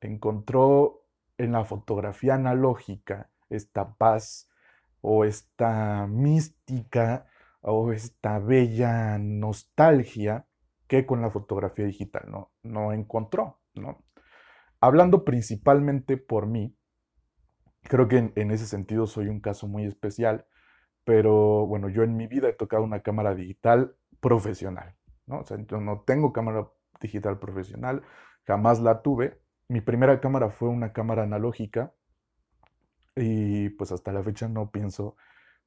encontró 0.00 1.06
en 1.38 1.52
la 1.52 1.64
fotografía 1.64 2.34
analógica 2.34 3.30
esta 3.48 3.94
paz 3.94 4.48
o 5.00 5.24
esta 5.24 6.06
mística 6.06 7.26
o 7.62 7.92
esta 7.92 8.38
bella 8.38 9.18
nostalgia 9.18 10.46
que 10.86 11.06
con 11.06 11.22
la 11.22 11.30
fotografía 11.30 11.84
digital 11.84 12.24
no, 12.28 12.52
no 12.62 12.92
encontró, 12.92 13.59
¿no? 13.74 14.04
Hablando 14.80 15.24
principalmente 15.24 16.16
por 16.16 16.46
mí, 16.46 16.76
creo 17.82 18.08
que 18.08 18.32
en, 18.34 18.50
ese 18.50 18.66
sentido 18.66 19.06
soy 19.06 19.28
un 19.28 19.40
caso 19.40 19.66
muy 19.68 19.84
especial, 19.84 20.46
pero 21.04 21.66
bueno, 21.66 21.88
yo 21.88 22.02
en 22.02 22.16
mi 22.16 22.26
vida 22.26 22.48
he 22.48 22.52
tocado 22.52 22.82
una 22.82 23.00
cámara 23.02 23.34
digital 23.34 23.94
profesional, 24.20 24.96
¿no? 25.26 25.44
Yo 25.44 25.80
no 25.80 26.02
tengo 26.06 26.32
cámara 26.32 26.68
digital 27.00 27.38
profesional, 27.38 28.02
jamás 28.46 28.80
la 28.80 29.02
tuve. 29.02 29.40
Mi 29.68 29.80
primera 29.80 30.20
cámara 30.20 30.50
fue 30.50 30.68
una 30.68 30.92
cámara 30.92 31.22
analógica 31.22 31.92
y 33.16 33.70
pues 33.70 33.92
hasta 33.92 34.12
la 34.12 34.22
fecha 34.22 34.48
no 34.48 34.70
pienso 34.70 35.16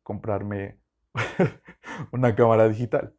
comprarme 0.02 0.80
una 2.12 2.36
cámara 2.36 2.68
digital. 2.68 3.16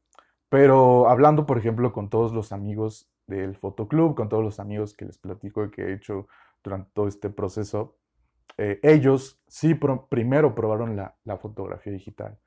Pero 0.49 1.09
hablando, 1.09 1.47
por 1.47 1.59
ejemplo, 1.59 1.93
con 1.93 2.11
todos 2.11 2.33
los 2.33 2.53
amigos 2.53 3.11
del 3.27 3.57
fotoclub, 3.57 4.15
con 4.15 4.29
todos 4.29 4.45
los 4.45 4.61
amigos 4.61 4.95
que 4.95 5.07
les 5.07 5.19
platico 5.19 5.71
que 5.71 5.83
he 5.83 5.95
hecho 5.95 6.29
durante 6.63 6.91
todo 6.93 7.09
este 7.09 7.31
proceso, 7.31 7.97
eh, 8.59 8.81
ellos 8.83 9.41
sí 9.49 9.75
primero 10.09 10.55
probaron 10.55 10.97
la, 10.97 11.17
la 11.25 11.39
fotografía 11.39 11.93
digital. 11.93 12.39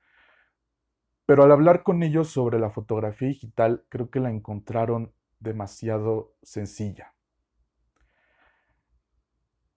Pero 1.26 1.44
al 1.44 1.52
hablar 1.52 1.84
con 1.84 2.04
ellos 2.04 2.30
sobre 2.30 2.60
la 2.60 2.70
fotografía 2.70 3.28
digital, 3.28 3.84
creo 3.90 4.10
que 4.10 4.20
la 4.20 4.30
encontraron 4.30 5.12
demasiado 5.40 6.36
sencilla. 6.42 7.14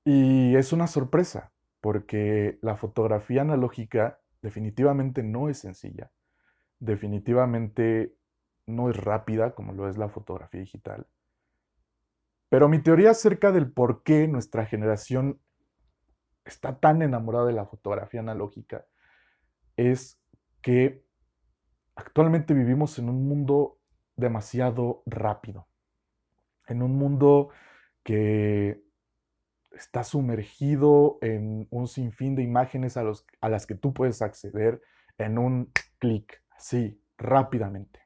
Y 0.05 0.55
es 0.57 0.73
una 0.73 0.87
sorpresa, 0.87 1.53
porque 1.81 2.59
la 2.63 2.77
fotografía 2.77 3.43
analógica 3.43 4.21
definitivamente 4.43 5.23
no 5.23 5.49
es 5.49 5.59
sencilla. 5.59 6.11
Definitivamente 6.79 8.15
no 8.67 8.91
es 8.91 8.97
rápida 8.97 9.55
como 9.55 9.73
lo 9.73 9.89
es 9.89 9.99
la 9.99 10.09
fotografía 10.09 10.61
digital. 10.61 11.07
Pero 12.49 12.69
mi 12.69 12.81
teoría 12.83 13.11
acerca 13.11 13.53
del 13.53 13.71
por 13.71 14.03
qué 14.03 14.27
nuestra 14.27 14.67
generación 14.67 15.41
está 16.45 16.79
tan 16.81 17.03
enamorada 17.03 17.47
de 17.47 17.53
la 17.53 17.67
fotografía 17.67 18.21
analógica 18.21 18.87
es 19.77 20.21
que 20.63 21.05
actualmente 21.95 22.55
vivimos 22.55 22.99
en 22.99 23.09
un 23.09 23.27
mundo 23.27 23.79
demasiado 24.17 25.03
rápido, 25.07 25.69
en 26.67 26.83
un 26.83 26.97
mundo 26.97 27.51
que 28.03 28.83
está 29.73 30.05
sumergido 30.05 31.19
en 31.23 31.69
un 31.71 31.87
sinfín 31.87 32.35
de 32.35 32.43
imágenes 32.43 32.97
a, 32.97 33.05
las 33.49 33.67
que 33.67 33.75
tú 33.75 33.95
puedes 33.95 34.21
acceder 34.23 34.83
en 35.19 35.39
un 35.39 35.73
clic, 35.99 36.43
así, 36.51 37.01
rápidamente. 37.17 38.01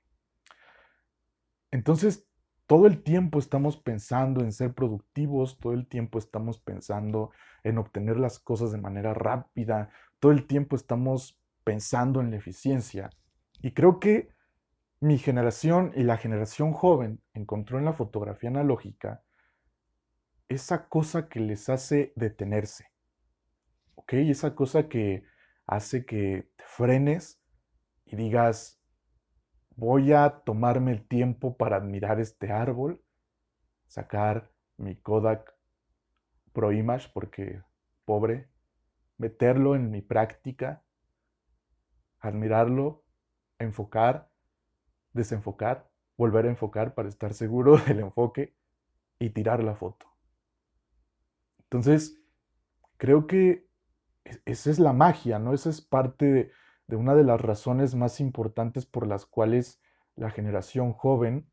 Entonces, 1.74 2.24
todo 2.68 2.86
el 2.86 3.02
tiempo 3.02 3.40
estamos 3.40 3.76
pensando 3.76 4.42
en 4.42 4.52
ser 4.52 4.74
productivos, 4.74 5.58
todo 5.58 5.72
el 5.72 5.88
tiempo 5.88 6.20
estamos 6.20 6.60
pensando 6.60 7.32
en 7.64 7.78
obtener 7.78 8.16
las 8.16 8.38
cosas 8.38 8.70
de 8.70 8.78
manera 8.78 9.12
rápida, 9.12 9.90
todo 10.20 10.30
el 10.30 10.46
tiempo 10.46 10.76
estamos 10.76 11.36
pensando 11.64 12.20
en 12.20 12.30
la 12.30 12.36
eficiencia. 12.36 13.10
Y 13.60 13.72
creo 13.72 13.98
que 13.98 14.28
mi 15.00 15.18
generación 15.18 15.90
y 15.96 16.04
la 16.04 16.16
generación 16.16 16.72
joven 16.72 17.20
encontró 17.32 17.80
en 17.80 17.86
la 17.86 17.92
fotografía 17.92 18.50
analógica 18.50 19.24
esa 20.48 20.88
cosa 20.88 21.28
que 21.28 21.40
les 21.40 21.68
hace 21.68 22.12
detenerse. 22.14 22.92
¿Ok? 23.96 24.12
Esa 24.12 24.54
cosa 24.54 24.88
que 24.88 25.24
hace 25.66 26.06
que 26.06 26.48
te 26.54 26.64
frenes 26.68 27.42
y 28.06 28.14
digas, 28.14 28.73
voy 29.76 30.12
a 30.12 30.42
tomarme 30.44 30.92
el 30.92 31.06
tiempo 31.06 31.56
para 31.56 31.76
admirar 31.76 32.20
este 32.20 32.52
árbol, 32.52 33.02
sacar 33.86 34.50
mi 34.76 34.96
Kodak 34.96 35.54
Pro 36.52 36.72
Image 36.72 37.10
porque 37.12 37.62
pobre, 38.04 38.48
meterlo 39.18 39.74
en 39.74 39.90
mi 39.90 40.02
práctica, 40.02 40.82
admirarlo, 42.20 43.04
enfocar, 43.58 44.30
desenfocar, 45.12 45.90
volver 46.16 46.46
a 46.46 46.50
enfocar 46.50 46.94
para 46.94 47.08
estar 47.08 47.34
seguro 47.34 47.76
del 47.78 48.00
enfoque 48.00 48.54
y 49.18 49.30
tirar 49.30 49.62
la 49.62 49.74
foto. 49.74 50.06
Entonces, 51.64 52.20
creo 52.96 53.26
que 53.26 53.68
esa 54.44 54.70
es 54.70 54.78
la 54.78 54.92
magia, 54.92 55.38
¿no? 55.38 55.52
Esa 55.52 55.70
es 55.70 55.80
parte 55.80 56.26
de, 56.26 56.52
de 56.86 56.96
una 56.96 57.14
de 57.14 57.24
las 57.24 57.40
razones 57.40 57.94
más 57.94 58.20
importantes 58.20 58.86
por 58.86 59.06
las 59.06 59.26
cuales 59.26 59.80
la 60.16 60.30
generación 60.30 60.92
joven 60.92 61.46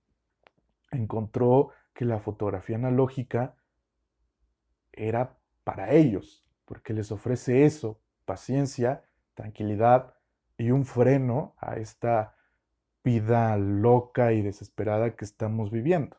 encontró 0.91 1.69
que 1.93 2.05
la 2.05 2.19
fotografía 2.19 2.75
analógica 2.75 3.55
era 4.91 5.37
para 5.63 5.91
ellos, 5.93 6.47
porque 6.65 6.93
les 6.93 7.11
ofrece 7.11 7.65
eso, 7.65 7.99
paciencia, 8.25 9.03
tranquilidad 9.33 10.15
y 10.57 10.71
un 10.71 10.85
freno 10.85 11.55
a 11.57 11.75
esta 11.75 12.35
vida 13.03 13.57
loca 13.57 14.33
y 14.33 14.41
desesperada 14.41 15.15
que 15.15 15.25
estamos 15.25 15.71
viviendo. 15.71 16.17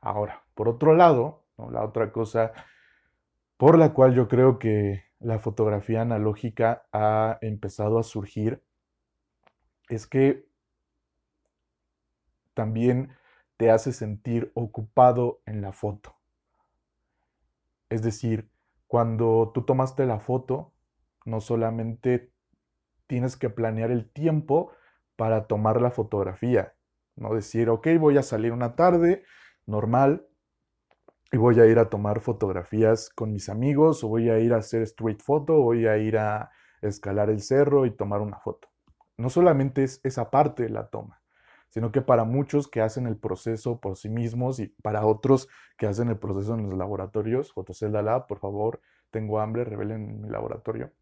Ahora, 0.00 0.42
por 0.54 0.68
otro 0.68 0.94
lado, 0.94 1.44
la 1.70 1.84
otra 1.84 2.12
cosa 2.12 2.52
por 3.56 3.76
la 3.78 3.92
cual 3.92 4.14
yo 4.14 4.26
creo 4.28 4.58
que 4.58 5.04
la 5.20 5.38
fotografía 5.38 6.00
analógica 6.00 6.86
ha 6.92 7.38
empezado 7.42 7.98
a 7.98 8.02
surgir 8.02 8.62
es 9.88 10.06
que 10.06 10.48
también 12.54 13.12
te 13.56 13.70
hace 13.70 13.92
sentir 13.92 14.50
ocupado 14.54 15.42
en 15.46 15.60
la 15.60 15.72
foto. 15.72 16.16
Es 17.90 18.02
decir, 18.02 18.50
cuando 18.86 19.50
tú 19.52 19.62
tomaste 19.62 20.06
la 20.06 20.20
foto, 20.20 20.72
no 21.24 21.40
solamente 21.40 22.32
tienes 23.06 23.36
que 23.36 23.50
planear 23.50 23.90
el 23.90 24.10
tiempo 24.10 24.72
para 25.16 25.46
tomar 25.46 25.82
la 25.82 25.90
fotografía, 25.90 26.74
no 27.16 27.34
decir, 27.34 27.68
ok, 27.68 27.88
voy 27.98 28.16
a 28.16 28.22
salir 28.22 28.52
una 28.52 28.74
tarde 28.74 29.24
normal 29.66 30.26
y 31.32 31.36
voy 31.36 31.60
a 31.60 31.66
ir 31.66 31.78
a 31.78 31.88
tomar 31.88 32.20
fotografías 32.20 33.10
con 33.10 33.32
mis 33.32 33.48
amigos 33.48 34.02
o 34.02 34.08
voy 34.08 34.30
a 34.30 34.38
ir 34.38 34.52
a 34.52 34.58
hacer 34.58 34.82
street 34.82 35.20
photo 35.22 35.54
o 35.56 35.62
voy 35.62 35.86
a 35.86 35.96
ir 35.96 36.18
a 36.18 36.50
escalar 36.82 37.30
el 37.30 37.40
cerro 37.40 37.86
y 37.86 37.90
tomar 37.90 38.20
una 38.20 38.38
foto. 38.38 38.68
No 39.16 39.30
solamente 39.30 39.84
es 39.84 40.00
esa 40.02 40.30
parte 40.30 40.68
la 40.68 40.88
toma, 40.88 41.22
sino 41.68 41.92
que 41.92 42.02
para 42.02 42.24
muchos 42.24 42.68
que 42.68 42.80
hacen 42.80 43.06
el 43.06 43.16
proceso 43.16 43.80
por 43.80 43.96
sí 43.96 44.08
mismos 44.08 44.58
y 44.58 44.68
para 44.82 45.06
otros 45.06 45.48
que 45.76 45.86
hacen 45.86 46.08
el 46.08 46.18
proceso 46.18 46.54
en 46.54 46.68
los 46.68 46.76
laboratorios, 46.76 47.52
Fotocelda 47.52 48.02
Lab, 48.02 48.26
por 48.26 48.38
favor, 48.38 48.80
tengo 49.10 49.40
hambre, 49.40 49.64
revelen 49.64 50.22
mi 50.22 50.28
laboratorio, 50.28 50.92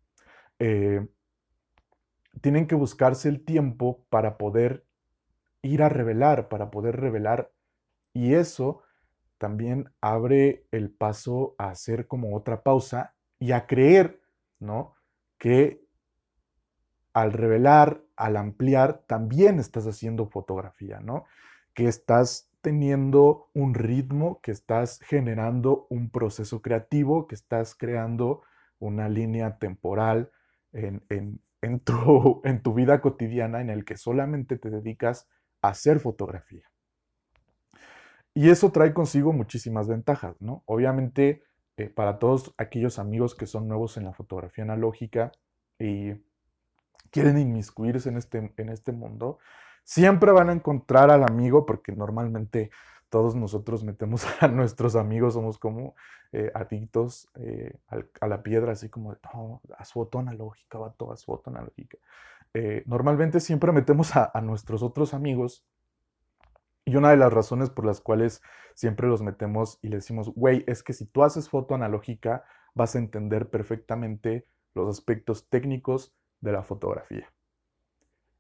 eh, 0.58 1.06
tienen 2.42 2.66
que 2.66 2.75
buscarse 2.75 3.28
el 3.28 3.44
tiempo 3.44 4.04
para 4.11 4.37
poder 4.37 4.85
ir 5.62 5.82
a 5.82 5.88
revelar, 5.88 6.49
para 6.49 6.70
poder 6.70 7.00
revelar 7.00 7.50
y 8.12 8.35
eso 8.35 8.82
también 9.38 9.90
abre 10.00 10.66
el 10.71 10.90
paso 10.90 11.54
a 11.59 11.71
hacer 11.71 12.07
como 12.07 12.37
otra 12.37 12.62
pausa 12.62 13.14
y 13.38 13.52
a 13.52 13.66
creer, 13.66 14.21
¿no? 14.59 14.95
Que 15.38 15.80
al 17.12 17.33
revelar, 17.33 18.02
al 18.16 18.37
ampliar, 18.37 19.04
también 19.07 19.59
estás 19.59 19.87
haciendo 19.87 20.26
fotografía, 20.26 21.00
¿no? 21.00 21.25
Que 21.75 21.88
estás 21.88 22.50
teniendo 22.61 23.49
un 23.54 23.75
ritmo, 23.75 24.40
que 24.42 24.50
estás 24.50 25.00
generando 25.00 25.87
un 25.90 26.11
proceso 26.11 26.61
creativo, 26.61 27.26
que 27.26 27.35
estás 27.35 27.75
creando 27.75 28.42
una 28.78 29.09
línea 29.09 29.59
temporal 29.59 30.30
en, 30.73 31.00
tu, 31.85 32.40
en 32.45 32.62
tu 32.62 32.75
vida 32.75 33.00
cotidiana 33.00 33.61
en 33.61 33.71
el 33.71 33.85
que 33.85 33.97
solamente 33.97 34.59
te 34.59 34.71
dedicas 34.71 35.28
a 35.62 35.68
hacer 35.68 36.00
fotografía. 36.00 36.67
Y 38.38 38.50
eso 38.50 38.71
trae 38.71 38.95
consigo 38.95 39.33
muchísimas 39.33 39.88
ventajas, 39.88 40.40
¿no? 40.40 40.62
Obviamente, 40.66 41.42
eh, 41.76 41.88
para 41.88 42.21
todos 42.21 42.54
aquellos 42.57 43.00
amigos 43.00 43.35
que 43.35 43.47
son 43.47 43.66
nuevos 43.66 43.97
en 43.97 44.04
la 44.04 44.12
fotografía 44.12 44.62
analógica 44.62 45.33
y 45.76 46.12
quieren 47.11 47.37
inmiscuirse 47.37 48.11
en 48.11 48.16
este, 48.16 48.54
en 48.57 48.68
este 48.68 48.92
mundo, 48.92 49.40
siempre 49.83 50.30
van 50.30 50.50
a 50.50 50.52
encontrar 50.52 51.11
al 51.11 51.25
amigo, 51.25 51.66
porque 51.66 51.90
normalmente 51.90 52.71
todos 53.09 53.35
nosotros 53.35 53.83
metemos 53.83 54.25
a 54.40 54.47
nuestros 54.47 54.95
amigos, 54.95 55.35
somos 55.35 55.59
como 55.59 55.97
eh, 56.30 56.52
adictos 56.54 57.28
eh, 57.40 57.76
a 58.21 58.28
la 58.28 58.45
piedra, 58.45 58.71
así 58.71 58.88
como, 58.88 59.16
no, 59.35 59.62
haz 59.76 59.92
foto 59.92 60.21
analógica, 60.21 60.78
vato, 60.78 61.11
haz 61.11 61.25
foto 61.25 61.50
analógica. 61.50 61.99
Normalmente 62.87 63.40
siempre 63.40 63.73
metemos 63.73 64.14
a 64.14 64.40
nuestros 64.42 64.85
otros 64.85 65.12
amigos 65.12 65.66
y 66.88 66.97
una 66.97 67.11
de 67.11 67.18
las 67.18 67.30
razones 67.30 67.68
por 67.68 67.85
las 67.85 68.00
cuales 68.00 68.40
siempre 68.75 69.09
los 69.09 69.21
metemos 69.21 69.78
y 69.83 69.88
le 69.88 69.97
decimos, 69.97 70.33
güey, 70.35 70.64
es 70.66 70.83
que 70.83 70.95
si 70.95 71.04
tú 71.04 71.23
haces 71.23 71.50
foto 71.50 71.75
analógica, 71.75 72.45
vas 72.75 72.97
a 72.97 72.99
entender 72.99 73.50
perfectamente 73.50 74.47
los 74.73 74.88
aspectos 74.88 75.50
técnicos 75.50 76.14
de 76.40 76.52
la 76.52 76.62
fotografía. 76.62 77.30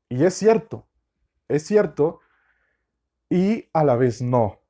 Y 0.08 0.24
es 0.24 0.32
cierto, 0.32 0.86
es 1.48 1.66
cierto, 1.66 2.20
y 3.28 3.68
a 3.74 3.84
la 3.84 3.96
vez 3.96 4.22
no. 4.22 4.60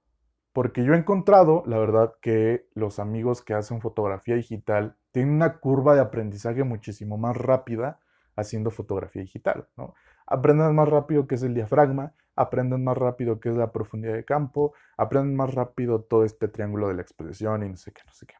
Porque 0.52 0.82
yo 0.82 0.94
he 0.94 0.99
encontrado, 0.99 1.62
la 1.64 1.78
verdad, 1.78 2.14
que 2.20 2.66
los 2.75 2.99
amigos 2.99 3.42
que 3.42 3.54
hacen 3.54 3.80
fotografía 3.80 4.35
digital 4.35 4.97
tienen 5.12 5.35
una 5.35 5.58
curva 5.58 5.94
de 5.94 6.00
aprendizaje 6.00 6.64
muchísimo 6.64 7.16
más 7.16 7.37
rápida 7.37 8.00
haciendo 8.38 8.71
fotografía 8.71 9.23
digital, 9.23 9.68
¿no? 9.76 9.95
Aprenden 10.26 10.75
más 10.75 10.88
rápido 10.88 11.26
qué 11.26 11.35
es 11.35 11.42
el 11.42 11.54
diafragma, 11.54 12.14
aprenden 12.37 12.85
más 12.85 12.97
rápido 12.97 13.40
qué 13.40 13.49
es 13.49 13.57
la 13.57 13.73
profundidad 13.73 14.14
de 14.14 14.25
campo, 14.25 14.75
aprenden 14.97 15.35
más 15.35 15.54
rápido 15.54 16.02
todo 16.02 16.25
este 16.25 16.49
triángulo 16.49 16.88
de 16.88 16.95
la 16.95 17.02
exposición 17.02 17.64
y 17.64 17.68
no 17.68 17.76
sé 17.76 17.92
qué, 17.92 18.02
no 18.07 18.12
sé 18.12 18.26
qué. 18.26 18.35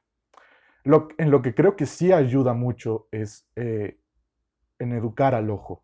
Lo, 0.85 1.09
en 1.19 1.31
lo 1.31 1.43
que 1.43 1.55
creo 1.55 1.76
que 1.76 1.87
sí 1.87 2.12
ayuda 2.12 2.55
mucho 2.55 3.09
es 3.11 3.49
eh, 3.57 3.99
en 4.78 4.93
educar 4.93 5.35
al 5.35 5.50
ojo, 5.50 5.83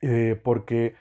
eh, 0.00 0.40
porque 0.42 0.96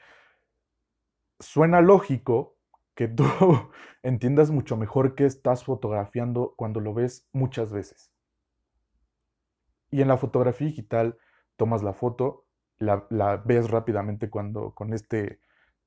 suena 1.39 1.81
lógico 1.81 2.57
que 2.93 3.07
tú 3.07 3.23
entiendas 4.03 4.51
mucho 4.51 4.75
mejor 4.77 5.15
qué 5.15 5.25
estás 5.25 5.63
fotografiando 5.63 6.53
cuando 6.57 6.81
lo 6.81 6.93
ves 6.93 7.27
muchas 7.31 7.71
veces. 7.71 8.11
Y 9.89 10.01
en 10.01 10.07
la 10.09 10.17
fotografía 10.17 10.67
digital 10.67 11.17
tomas 11.61 11.83
la 11.83 11.93
foto, 11.93 12.47
la, 12.79 13.37
ves 13.45 13.69
rápidamente 13.69 14.31
cuando 14.31 14.73
con 14.73 14.95
este 14.95 15.39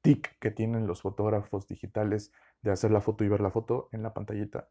tic 0.02 0.38
que 0.38 0.52
tienen 0.52 0.86
los 0.86 1.02
fotógrafos 1.02 1.66
digitales 1.66 2.30
de 2.62 2.70
hacer 2.70 2.92
la 2.92 3.00
foto 3.00 3.24
y 3.24 3.28
ver 3.28 3.40
la 3.40 3.50
foto 3.50 3.88
en 3.90 4.04
la 4.04 4.14
pantallita. 4.14 4.68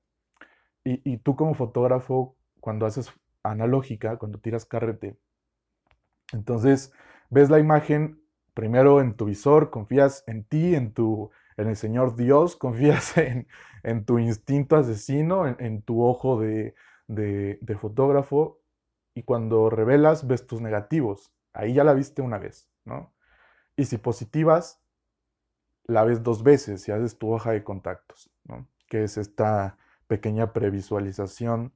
Y, 0.85 1.17
tú 1.17 1.35
como 1.35 1.55
fotógrafo, 1.55 2.37
cuando 2.61 2.85
haces 2.85 3.11
analógica, 3.43 4.15
cuando 4.15 4.39
tiras 4.39 4.63
carrete, 4.63 5.17
entonces 6.31 6.93
ves 7.29 7.49
la 7.49 7.59
imagen 7.59 8.21
primero 8.53 9.01
en 9.01 9.17
tu 9.17 9.25
visor, 9.25 9.71
confías 9.71 10.23
en 10.25 10.45
ti, 10.45 10.75
en, 10.75 10.93
tu, 10.93 11.31
en 11.57 11.67
el 11.67 11.75
Señor 11.75 12.15
Dios, 12.15 12.55
confías 12.65 13.17
en, 13.17 13.45
en 13.83 14.05
tu 14.05 14.19
instinto 14.19 14.77
asesino, 14.77 15.47
en, 15.47 15.81
tu 15.81 16.01
ojo 16.01 16.39
de, 16.39 16.75
de, 17.07 17.77
fotógrafo, 17.77 18.62
y 19.15 19.23
cuando 19.23 19.69
revelas 19.69 20.27
ves 20.27 20.47
tus 20.47 20.61
negativos. 20.61 21.33
Ahí 21.53 21.73
ya 21.73 21.83
la 21.83 21.93
viste 21.93 22.21
una 22.21 22.39
vez, 22.39 22.69
¿no? 22.83 23.13
Y 23.75 23.85
si 23.85 23.97
positivas, 23.97 24.81
la 25.85 26.03
ves 26.03 26.23
dos 26.23 26.43
veces 26.43 26.87
y 26.87 26.91
haces 26.91 27.17
tu 27.17 27.31
hoja 27.31 27.51
de 27.51 27.63
contactos, 27.63 28.31
¿no? 28.43 28.67
Que 28.87 29.03
es 29.03 29.17
esta 29.17 29.77
pequeña 30.07 30.53
previsualización 30.53 31.73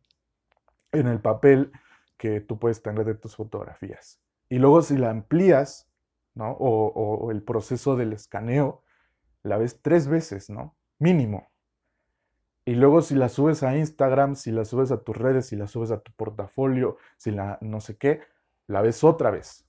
en 0.92 1.08
el 1.08 1.22
papel 1.22 1.72
que 2.18 2.42
tú 2.42 2.60
puedes 2.60 2.82
tener 2.82 3.06
de 3.06 3.16
tus 3.16 3.36
fotografías. 3.36 4.20
Y 4.50 4.60
luego 4.60 4.82
si 4.82 4.98
la 4.98 5.10
amplías 5.10 5.90
o, 6.40 7.30
el 7.32 7.44
proceso 7.44 7.96
del 7.96 8.14
escaneo, 8.14 8.84
la 9.44 9.58
ves 9.58 9.82
tres 9.82 10.08
veces, 10.08 10.50
¿no? 10.50 10.76
Mínimo. 11.00 11.50
Y 12.68 12.76
luego 12.76 13.02
si 13.02 13.16
la 13.16 13.30
subes 13.30 13.64
a 13.64 13.78
Instagram, 13.78 14.36
si 14.36 14.52
la 14.52 14.66
subes 14.66 14.92
a 14.92 15.02
tus 15.02 15.16
redes, 15.16 15.46
si 15.46 15.56
la 15.56 15.68
subes 15.68 15.90
a 15.90 16.02
tu 16.02 16.12
portafolio, 16.12 16.98
si 17.16 17.32
la 17.32 17.58
no 17.62 17.80
sé 17.80 17.96
qué, 17.96 18.20
la 18.68 18.82
ves 18.82 19.06
otra 19.06 19.32
vez. 19.32 19.66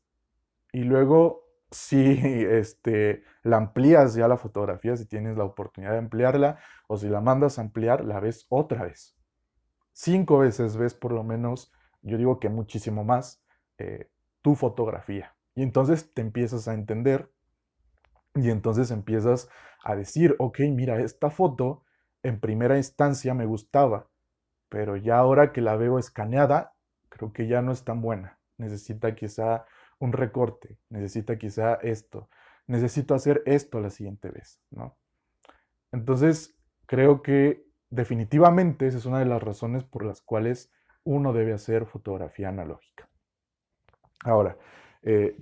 Y 0.73 0.83
luego 0.83 1.45
si 1.71 2.19
este, 2.51 3.23
la 3.45 3.59
amplías 3.59 4.15
ya 4.15 4.27
la 4.27 4.37
fotografía, 4.37 4.97
si 4.97 5.07
tienes 5.07 5.37
la 5.37 5.45
oportunidad 5.45 5.93
de 5.93 5.99
ampliarla, 5.99 6.59
o 6.89 6.97
si 6.97 7.09
la 7.09 7.21
mandas 7.21 7.61
a 7.61 7.63
ampliar, 7.63 8.05
la 8.05 8.19
ves 8.19 8.47
otra 8.49 8.83
vez. 8.83 9.17
Cinco 9.93 10.39
veces 10.39 10.77
ves 10.77 10.95
por 10.95 11.13
lo 11.13 11.23
menos, 11.23 11.73
yo 12.03 12.19
digo 12.19 12.41
que 12.41 12.49
muchísimo 12.49 13.05
más, 13.05 13.45
eh, 13.79 14.11
tu 14.43 14.57
fotografía. 14.57 15.37
Y 15.55 15.63
entonces 15.63 16.13
te 16.13 16.21
empiezas 16.21 16.67
a 16.67 16.75
entender 16.75 17.31
y 18.35 18.51
entonces 18.51 18.91
empiezas 18.91 19.49
a 19.85 19.95
decir, 19.95 20.35
ok, 20.41 20.59
mira, 20.73 20.99
esta 21.01 21.31
foto 21.31 21.85
en 22.29 22.41
primera 22.41 22.77
instancia 22.77 23.35
me 23.35 23.47
gustaba, 23.47 24.09
pero 24.69 24.97
ya 24.97 25.19
ahora 25.19 25.53
que 25.53 25.61
la 25.61 25.77
veo 25.77 25.99
escaneada, 25.99 26.75
creo 27.09 27.33
que 27.33 27.47
ya 27.47 27.63
no 27.63 27.73
es 27.73 27.85
tan 27.85 28.01
buena. 28.03 28.39
Necesita 28.59 29.15
quizá 29.15 29.65
un 29.99 30.13
recorte, 30.13 30.79
necesita 30.91 31.39
quizá 31.39 31.75
esto, 31.75 32.29
necesito 32.67 33.15
hacer 33.15 33.43
esto 33.47 33.81
la 33.81 33.91
siguiente 33.91 34.31
vez, 34.31 34.61
¿no? 34.71 34.97
Entonces, 35.91 36.57
creo 36.87 37.23
que 37.23 37.65
definitivamente 37.91 38.87
esa 38.87 38.99
es 38.99 39.07
una 39.07 39.21
de 39.21 39.25
las 39.25 39.43
razones 39.43 39.85
por 39.85 40.05
las 40.05 40.21
cuales 40.21 40.71
uno 41.05 41.33
debe 41.33 41.55
hacer 41.55 41.87
fotografía 41.87 42.51
analógica. 42.51 43.09
Ahora, 44.25 44.59
eh, 45.03 45.37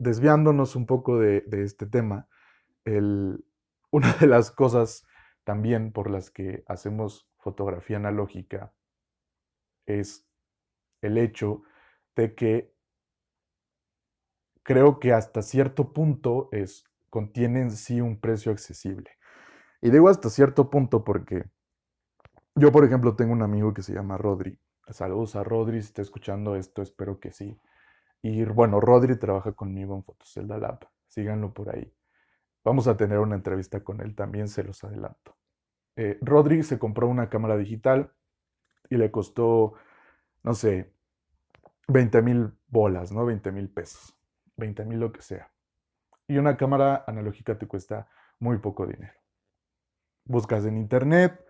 desviándonos 0.00 0.74
un 0.74 0.86
poco 0.86 1.18
de, 1.18 1.44
este 1.52 1.86
tema, 1.86 2.26
una 2.84 4.12
de 4.14 4.26
las 4.26 4.50
cosas 4.50 5.06
también 5.44 5.92
por 5.92 6.10
las 6.10 6.30
que 6.30 6.64
hacemos 6.66 7.28
fotografía 7.38 7.96
analógica 7.96 8.72
es 9.86 10.26
el 11.00 11.18
hecho 11.18 11.62
de 12.14 12.34
que 12.34 12.74
creo 14.62 15.00
que 15.00 15.12
hasta 15.12 15.42
cierto 15.42 15.92
punto 15.92 16.48
es, 16.52 16.84
contiene 17.10 17.60
en 17.60 17.70
sí 17.70 18.00
un 18.00 18.20
precio 18.20 18.52
accesible. 18.52 19.10
Y 19.80 19.90
digo 19.90 20.08
hasta 20.08 20.30
cierto 20.30 20.70
punto 20.70 21.04
porque 21.04 21.44
yo, 22.54 22.70
por 22.70 22.84
ejemplo, 22.84 23.16
tengo 23.16 23.32
un 23.32 23.42
amigo 23.42 23.72
que 23.74 23.82
se 23.82 23.94
llama 23.94 24.18
Rodri. 24.18 24.58
Saludos 24.88 25.36
a 25.36 25.42
Rodri, 25.42 25.80
si 25.80 25.88
está 25.88 26.02
escuchando 26.02 26.54
esto, 26.54 26.82
espero 26.82 27.18
que 27.18 27.32
sí. 27.32 27.58
Y 28.20 28.44
bueno, 28.44 28.78
Rodri 28.80 29.18
trabaja 29.18 29.52
conmigo 29.52 29.96
en 29.96 30.04
Fotocelda 30.04 30.58
Lab. 30.58 30.86
Síganlo 31.08 31.52
por 31.52 31.70
ahí. 31.70 31.92
Vamos 32.64 32.86
a 32.86 32.96
tener 32.96 33.18
una 33.18 33.34
entrevista 33.34 33.82
con 33.82 34.00
él 34.00 34.14
también, 34.14 34.48
se 34.48 34.62
los 34.62 34.82
adelanto. 34.84 35.36
Eh, 35.96 36.18
se 36.62 36.78
compró 36.78 37.08
una 37.08 37.28
cámara 37.28 37.56
digital 37.56 38.12
y 38.88 38.96
le 38.96 39.10
costó, 39.10 39.74
no 40.42 40.54
sé, 40.54 40.92
20 41.88 42.22
mil 42.22 42.52
bolas, 42.68 43.12
¿no? 43.12 43.24
20 43.24 43.52
mil 43.52 43.68
pesos. 43.68 44.16
20 44.56 44.84
mil 44.84 45.00
lo 45.00 45.12
que 45.12 45.22
sea. 45.22 45.50
Y 46.28 46.38
una 46.38 46.56
cámara 46.56 47.04
analógica 47.06 47.58
te 47.58 47.66
cuesta 47.66 48.08
muy 48.38 48.58
poco 48.58 48.86
dinero. 48.86 49.12
Buscas 50.24 50.64
en 50.64 50.76
internet, 50.76 51.44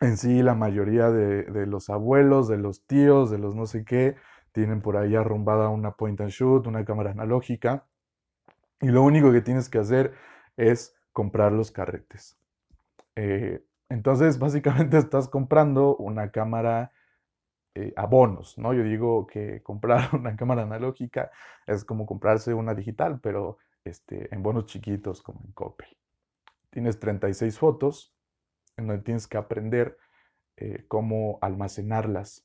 en 0.00 0.16
sí 0.16 0.42
la 0.42 0.54
mayoría 0.54 1.10
de, 1.10 1.66
los 1.66 1.90
abuelos, 1.90 2.48
de 2.48 2.58
los 2.58 2.86
tíos, 2.86 3.30
de 3.30 3.38
los 3.38 3.54
no 3.54 3.66
sé 3.66 3.84
qué, 3.84 4.16
tienen 4.52 4.82
por 4.82 4.96
ahí 4.96 5.14
arrumbada 5.14 5.68
una 5.68 5.92
point 5.92 6.20
and 6.20 6.30
shoot, 6.30 6.66
una 6.66 6.84
cámara 6.84 7.12
analógica. 7.12 7.86
Y 8.82 8.88
lo 8.88 9.02
único 9.02 9.30
que 9.30 9.40
tienes 9.40 9.68
que 9.68 9.78
hacer 9.78 10.12
es 10.56 10.94
comprar 11.12 11.52
los 11.52 11.70
carretes. 11.70 12.36
Eh, 13.14 13.64
entonces, 13.88 14.38
básicamente 14.40 14.98
estás 14.98 15.28
comprando 15.28 15.96
una 15.96 16.32
cámara 16.32 16.92
eh, 17.74 17.92
a 17.96 18.06
bonos, 18.06 18.58
¿no? 18.58 18.74
Yo 18.74 18.82
digo 18.82 19.26
que 19.26 19.62
comprar 19.62 20.10
una 20.14 20.36
cámara 20.36 20.62
analógica 20.62 21.30
es 21.66 21.84
como 21.84 22.06
comprarse 22.06 22.54
una 22.54 22.74
digital, 22.74 23.20
pero 23.20 23.58
este, 23.84 24.34
en 24.34 24.42
bonos 24.42 24.66
chiquitos 24.66 25.22
como 25.22 25.40
en 25.44 25.52
Coppel. 25.52 25.96
Tienes 26.70 26.98
36 26.98 27.58
fotos, 27.58 28.12
en 28.76 28.88
donde 28.88 29.04
tienes 29.04 29.28
que 29.28 29.36
aprender 29.36 29.96
eh, 30.56 30.84
cómo 30.88 31.38
almacenarlas. 31.40 32.44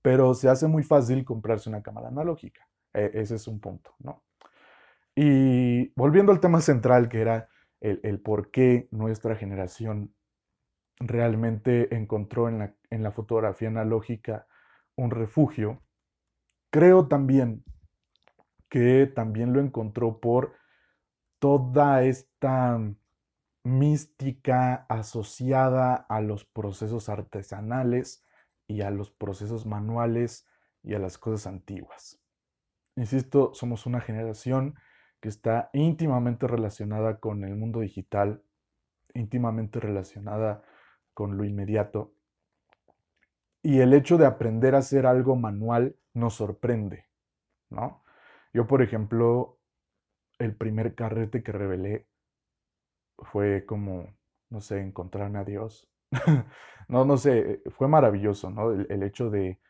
Pero 0.00 0.34
se 0.34 0.48
hace 0.48 0.66
muy 0.66 0.82
fácil 0.82 1.24
comprarse 1.24 1.68
una 1.68 1.82
cámara 1.82 2.08
analógica. 2.08 2.66
E, 2.92 3.10
ese 3.14 3.36
es 3.36 3.46
un 3.46 3.60
punto, 3.60 3.94
¿no? 4.00 4.22
Y 5.14 5.92
volviendo 5.94 6.32
al 6.32 6.40
tema 6.40 6.60
central, 6.60 7.08
que 7.08 7.20
era 7.20 7.48
el, 7.80 8.20
por 8.20 8.50
qué 8.50 8.88
nuestra 8.90 9.36
generación 9.36 10.14
realmente 10.98 11.94
encontró 11.94 12.48
en 12.48 12.58
la, 12.58 12.74
en 12.90 13.02
la 13.02 13.12
fotografía 13.12 13.68
analógica 13.68 14.46
un 14.96 15.10
refugio, 15.10 15.82
creo 16.70 17.08
también 17.08 17.64
que 18.68 19.06
también 19.06 19.52
lo 19.52 19.60
encontró 19.60 20.18
por 20.18 20.54
toda 21.38 22.04
esta 22.04 22.80
mística 23.64 24.86
asociada 24.88 25.94
a 25.94 26.20
los 26.20 26.44
procesos 26.44 27.08
artesanales 27.08 28.24
y 28.66 28.80
a 28.80 28.90
los 28.90 29.10
procesos 29.10 29.66
manuales 29.66 30.46
y 30.82 30.94
a 30.94 30.98
las 30.98 31.18
cosas 31.18 31.46
antiguas. 31.46 32.20
Insisto, 32.96 33.52
somos 33.54 33.86
una 33.86 34.00
generación 34.00 34.74
que 35.22 35.28
está 35.28 35.70
íntimamente 35.72 36.48
relacionada 36.48 37.20
con 37.20 37.44
el 37.44 37.54
mundo 37.54 37.78
digital, 37.78 38.42
íntimamente 39.14 39.78
relacionada 39.78 40.64
con 41.14 41.38
lo 41.38 41.44
inmediato. 41.44 42.12
Y 43.62 43.78
el 43.78 43.94
hecho 43.94 44.18
de 44.18 44.26
aprender 44.26 44.74
a 44.74 44.78
hacer 44.78 45.06
algo 45.06 45.36
manual 45.36 45.94
nos 46.12 46.34
sorprende, 46.34 47.06
¿no? 47.70 48.02
Yo, 48.52 48.66
por 48.66 48.82
ejemplo, 48.82 49.60
el 50.40 50.56
primer 50.56 50.96
carrete 50.96 51.44
que 51.44 51.52
revelé 51.52 52.08
fue 53.18 53.64
como, 53.64 54.16
no 54.50 54.60
sé, 54.60 54.80
encontrarme 54.80 55.38
a 55.38 55.44
Dios. 55.44 55.88
no, 56.88 57.04
no 57.04 57.16
sé, 57.16 57.62
fue 57.70 57.86
maravilloso, 57.86 58.50
¿no? 58.50 58.72
El, 58.72 59.02
hecho 59.04 59.30
de 59.30 59.60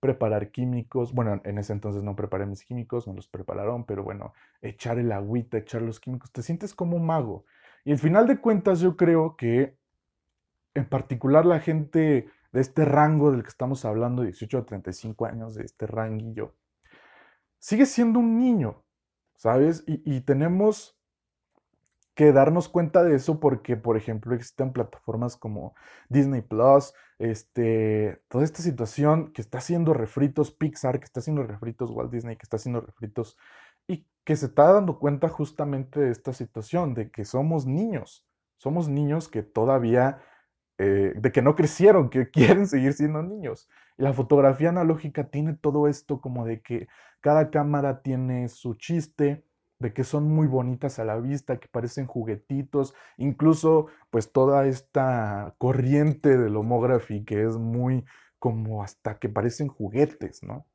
preparar 0.00 0.50
químicos, 0.50 1.12
bueno, 1.12 1.40
en 1.44 1.58
ese 1.58 1.72
entonces 1.72 2.02
no 2.02 2.16
preparé 2.16 2.46
mis 2.46 2.64
químicos, 2.64 3.06
me 3.06 3.14
los 3.14 3.28
prepararon, 3.28 3.84
pero 3.84 4.02
bueno, 4.02 4.32
echar 4.62 4.98
el 4.98 5.12
agüita, 5.12 5.58
echar 5.58 5.82
los 5.82 6.00
químicos, 6.00 6.32
te 6.32 6.42
sientes 6.42 6.74
como 6.74 6.96
un 6.96 7.06
mago. 7.06 7.44
Y 7.84 7.92
al 7.92 7.98
final 7.98 8.26
de 8.26 8.40
cuentas 8.40 8.80
yo 8.80 8.96
creo 8.96 9.36
que 9.36 9.76
en 10.74 10.88
particular 10.88 11.46
la 11.46 11.60
gente 11.60 12.28
de 12.52 12.60
este 12.60 12.84
rango 12.84 13.30
del 13.30 13.42
que 13.42 13.48
estamos 13.48 13.84
hablando, 13.84 14.22
18 14.22 14.58
a 14.58 14.66
35 14.66 15.26
años, 15.26 15.54
de 15.54 15.64
este 15.64 15.86
ranguillo, 15.86 16.54
sigue 17.58 17.86
siendo 17.86 18.18
un 18.18 18.38
niño, 18.38 18.84
¿sabes? 19.36 19.84
Y, 19.86 20.20
tenemos 20.22 20.99
que 22.20 22.32
darnos 22.32 22.68
cuenta 22.68 23.02
de 23.02 23.14
eso 23.14 23.40
porque, 23.40 23.78
por 23.78 23.96
ejemplo, 23.96 24.34
existen 24.34 24.74
plataformas 24.74 25.38
como 25.38 25.74
Disney 26.10 26.42
Plus, 26.42 26.92
este, 27.18 28.20
toda 28.28 28.44
esta 28.44 28.60
situación 28.60 29.32
que 29.32 29.40
está 29.40 29.56
haciendo 29.56 29.94
refritos 29.94 30.50
Pixar, 30.50 30.98
que 30.98 31.06
está 31.06 31.20
haciendo 31.20 31.44
refritos 31.44 31.90
Walt 31.90 32.12
Disney, 32.12 32.36
que 32.36 32.42
está 32.42 32.56
haciendo 32.56 32.82
refritos 32.82 33.38
y 33.88 34.06
que 34.22 34.36
se 34.36 34.44
está 34.44 34.70
dando 34.70 34.98
cuenta 34.98 35.30
justamente 35.30 35.98
de 35.98 36.10
esta 36.10 36.34
situación, 36.34 36.92
de 36.92 37.10
que 37.10 37.24
somos 37.24 37.64
niños, 37.64 38.26
somos 38.58 38.90
niños 38.90 39.30
que 39.30 39.42
todavía 39.42 40.20
eh, 40.76 41.14
de 41.16 41.32
que 41.32 41.40
no 41.40 41.54
crecieron, 41.54 42.10
que 42.10 42.28
quieren 42.30 42.66
seguir 42.66 42.92
siendo 42.92 43.22
niños. 43.22 43.66
Y 43.96 44.02
la 44.02 44.12
fotografía 44.12 44.68
analógica 44.68 45.30
tiene 45.30 45.54
todo 45.54 45.88
esto 45.88 46.20
como 46.20 46.44
de 46.44 46.60
que 46.60 46.86
cada 47.22 47.50
cámara 47.50 48.02
tiene 48.02 48.50
su 48.50 48.74
chiste, 48.74 49.42
de 49.80 49.92
que 49.92 50.04
son 50.04 50.24
muy 50.30 50.46
bonitas 50.46 50.98
a 50.98 51.04
la 51.04 51.16
vista, 51.16 51.58
que 51.58 51.66
parecen 51.66 52.06
juguetitos, 52.06 52.94
incluso 53.16 53.86
pues 54.10 54.30
toda 54.30 54.66
esta 54.66 55.54
corriente 55.58 56.36
del 56.36 56.56
homography 56.56 57.24
que 57.24 57.44
es 57.44 57.56
muy 57.56 58.04
como 58.38 58.82
hasta 58.82 59.18
que 59.18 59.28
parecen 59.28 59.68
juguetes, 59.68 60.42
¿no? 60.42 60.66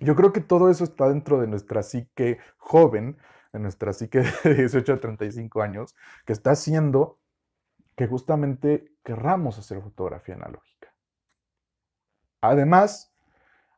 Yo 0.00 0.16
creo 0.16 0.32
que 0.32 0.40
todo 0.40 0.70
eso 0.70 0.84
está 0.84 1.08
dentro 1.08 1.40
de 1.40 1.46
nuestra 1.46 1.82
psique 1.82 2.38
joven, 2.56 3.18
de 3.52 3.60
nuestra 3.60 3.92
psique 3.92 4.20
de 4.44 4.54
18 4.54 4.94
a 4.94 5.00
35 5.00 5.62
años, 5.62 5.94
que 6.24 6.32
está 6.32 6.52
haciendo 6.52 7.18
que 7.96 8.06
justamente 8.06 8.92
querramos 9.04 9.58
hacer 9.58 9.80
fotografía 9.82 10.34
analógica. 10.34 10.94
Además, 12.40 13.14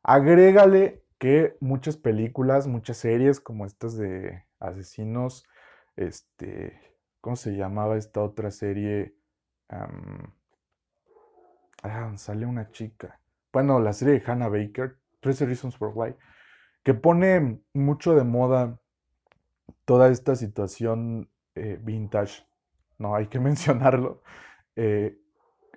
agrégale 0.03 1.05
que 1.19 1.57
muchas 1.61 1.97
películas, 1.97 2.67
muchas 2.67 2.97
series 2.99 3.41
como 3.41 3.67
estas 3.67 3.97
de 3.97 4.45
asesinos, 4.61 5.45
este, 5.97 6.81
¿cómo 7.21 7.37
se 7.37 7.57
llamaba 7.57 7.97
esta 7.97 8.23
otra 8.23 8.51
serie? 8.51 9.15
ah, 11.83 12.13
sale 12.17 12.47
una 12.47 12.71
chica. 12.71 13.21
Bueno, 13.53 13.81
la 13.81 13.93
serie 13.93 14.19
de 14.19 14.23
Hannah 14.27 14.49
Baker, 14.49 14.99
13 15.21 15.47
Reasons 15.47 15.77
for 15.77 15.93
Why, 15.95 16.15
que 16.83 16.95
pone 16.95 17.61
mucho 17.75 18.15
de 18.15 18.25
moda 18.25 18.81
toda 19.85 20.09
esta 20.09 20.37
situación 20.37 21.31
eh, 21.55 21.79
vintage 21.83 22.49
no 22.99 23.15
hay 23.15 23.27
que 23.29 23.41
mencionarlo, 23.41 24.23
eh, 24.77 25.19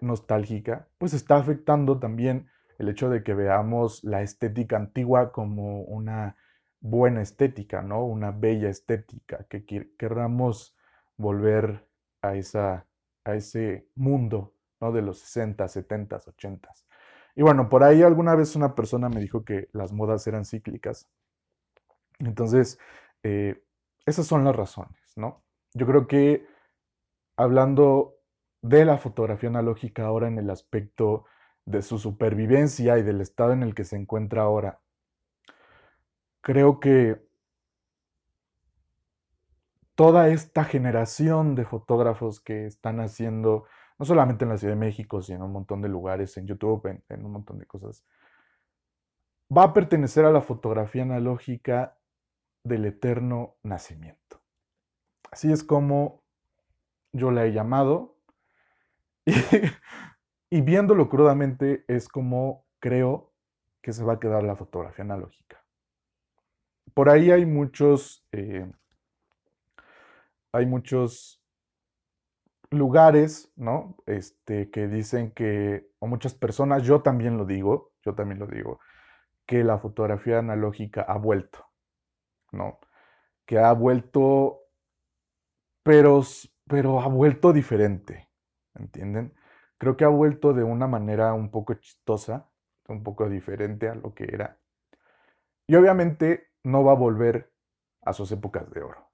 nostálgica, 0.01 0.87
pues 0.97 1.13
está 1.13 1.37
afectando 1.37 1.99
también 1.99 2.49
el 2.81 2.89
hecho 2.89 3.09
de 3.11 3.23
que 3.23 3.35
veamos 3.35 4.03
la 4.03 4.23
estética 4.23 4.75
antigua 4.75 5.31
como 5.31 5.83
una 5.83 6.35
buena 6.79 7.21
estética, 7.21 7.83
¿no? 7.83 8.03
Una 8.03 8.31
bella 8.31 8.69
estética, 8.69 9.45
que 9.47 9.63
querramos 9.97 10.75
volver 11.15 11.87
a, 12.23 12.35
esa, 12.35 12.87
a 13.23 13.35
ese 13.35 13.87
mundo, 13.93 14.55
¿no? 14.79 14.91
De 14.91 15.03
los 15.03 15.19
60, 15.19 15.67
70, 15.67 16.21
80. 16.25 16.69
Y 17.35 17.43
bueno, 17.43 17.69
por 17.69 17.83
ahí 17.83 18.01
alguna 18.01 18.33
vez 18.33 18.55
una 18.55 18.73
persona 18.73 19.09
me 19.09 19.21
dijo 19.21 19.45
que 19.45 19.69
las 19.73 19.93
modas 19.93 20.25
eran 20.25 20.43
cíclicas. 20.43 21.07
Entonces, 22.17 22.79
eh, 23.21 23.63
esas 24.07 24.25
son 24.25 24.43
las 24.43 24.55
razones, 24.55 24.99
¿no? 25.15 25.43
Yo 25.75 25.85
creo 25.85 26.07
que 26.07 26.47
hablando 27.37 28.15
de 28.63 28.85
la 28.85 28.97
fotografía 28.97 29.49
analógica 29.49 30.05
ahora 30.05 30.27
en 30.27 30.39
el 30.39 30.49
aspecto 30.49 31.25
de 31.65 31.81
su 31.81 31.99
supervivencia 31.99 32.97
y 32.97 33.03
del 33.03 33.21
estado 33.21 33.53
en 33.53 33.63
el 33.63 33.75
que 33.75 33.83
se 33.83 33.95
encuentra 33.95 34.43
ahora, 34.43 34.81
creo 36.41 36.79
que 36.79 37.21
toda 39.95 40.29
esta 40.29 40.63
generación 40.63 41.53
de 41.55 41.65
fotógrafos 41.65 42.39
que 42.39 42.65
están 42.65 42.99
haciendo, 42.99 43.65
no 43.99 44.05
solamente 44.05 44.45
en 44.45 44.49
la 44.49 44.57
Ciudad 44.57 44.73
de 44.73 44.79
México, 44.79 45.21
sino 45.21 45.37
en 45.37 45.43
un 45.43 45.51
montón 45.51 45.81
de 45.81 45.89
lugares, 45.89 46.35
en 46.37 46.47
YouTube, 46.47 47.03
en, 47.07 47.25
un 47.25 47.31
montón 47.31 47.59
de 47.59 47.67
cosas, 47.67 48.03
va 49.55 49.63
a 49.63 49.73
pertenecer 49.73 50.25
a 50.25 50.31
la 50.31 50.41
fotografía 50.41 51.03
analógica 51.03 51.97
del 52.63 52.85
eterno 52.85 53.57
nacimiento. 53.63 54.41
Así 55.31 55.51
es 55.51 55.63
como 55.63 56.23
yo 57.13 57.31
la 57.31 57.45
he 57.45 57.51
llamado. 57.51 58.17
Y, 59.25 59.33
viéndolo 60.59 61.07
crudamente 61.07 61.85
es 61.87 62.09
como 62.09 62.65
creo 62.79 63.31
que 63.81 63.93
se 63.93 64.03
va 64.03 64.13
a 64.13 64.19
quedar 64.19 64.43
la 64.43 64.57
fotografía 64.57 65.05
analógica. 65.05 65.63
Por 66.93 67.09
ahí 67.09 67.31
hay 67.31 67.45
muchos, 67.45 68.27
eh, 68.33 68.69
hay 70.51 70.65
muchos 70.65 71.41
lugares, 72.69 73.51
¿no? 73.55 73.95
Este, 74.05 74.69
que 74.69 74.87
dicen 74.87 75.31
que, 75.31 75.89
o 75.99 76.07
muchas 76.07 76.33
personas, 76.33 76.83
yo 76.83 77.01
también 77.01 77.37
lo 77.37 77.45
digo, 77.45 77.93
yo 78.03 78.13
también 78.13 78.39
lo 78.39 78.47
digo, 78.47 78.81
que 79.45 79.63
la 79.63 79.77
fotografía 79.77 80.39
analógica 80.39 81.01
ha 81.01 81.17
vuelto, 81.17 81.65
¿no? 82.51 82.79
Que 83.45 83.59
ha 83.59 83.71
vuelto, 83.73 84.59
pero 85.83 86.21
pero 86.67 87.01
ha 87.01 87.07
vuelto 87.07 87.51
diferente, 87.51 88.29
¿entienden? 88.75 89.33
Creo 89.81 89.97
que 89.97 90.05
ha 90.05 90.09
vuelto 90.09 90.53
de 90.53 90.63
una 90.63 90.85
manera 90.85 91.33
un 91.33 91.49
poco 91.49 91.73
chistosa, 91.73 92.47
un 92.87 93.01
poco 93.01 93.27
diferente 93.27 93.89
a 93.89 93.95
lo 93.95 94.13
que 94.13 94.25
era. 94.25 94.59
Y 95.65 95.73
obviamente 95.73 96.51
no 96.63 96.83
va 96.83 96.91
a 96.91 96.95
volver 96.95 97.51
a 98.03 98.13
sus 98.13 98.31
épocas 98.31 98.69
de 98.69 98.83
oro, 98.83 99.09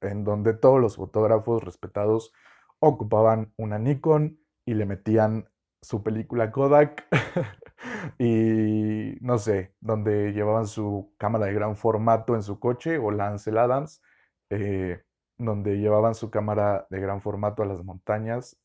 en 0.00 0.24
donde 0.24 0.54
todos 0.54 0.80
los 0.80 0.96
fotógrafos 0.96 1.62
respetados 1.62 2.32
ocupaban 2.78 3.52
una 3.58 3.78
Nikon 3.78 4.40
y 4.64 4.72
le 4.72 4.86
metían 4.86 5.50
su 5.82 6.02
película 6.02 6.50
Kodak 6.50 7.06
y 8.18 9.18
no 9.20 9.36
sé, 9.36 9.74
donde 9.80 10.32
llevaban 10.32 10.66
su 10.66 11.12
cámara 11.18 11.44
de 11.44 11.52
gran 11.52 11.76
formato 11.76 12.34
en 12.34 12.42
su 12.42 12.58
coche 12.58 12.96
o 12.96 13.10
la 13.10 13.28
Ansel 13.28 13.58
Adams. 13.58 14.00
Eh, 14.48 15.04
donde 15.36 15.76
llevaban 15.76 16.14
su 16.14 16.30
cámara 16.30 16.86
de 16.88 17.00
gran 17.00 17.20
formato 17.20 17.62
a 17.62 17.66
las 17.66 17.84
montañas, 17.84 18.56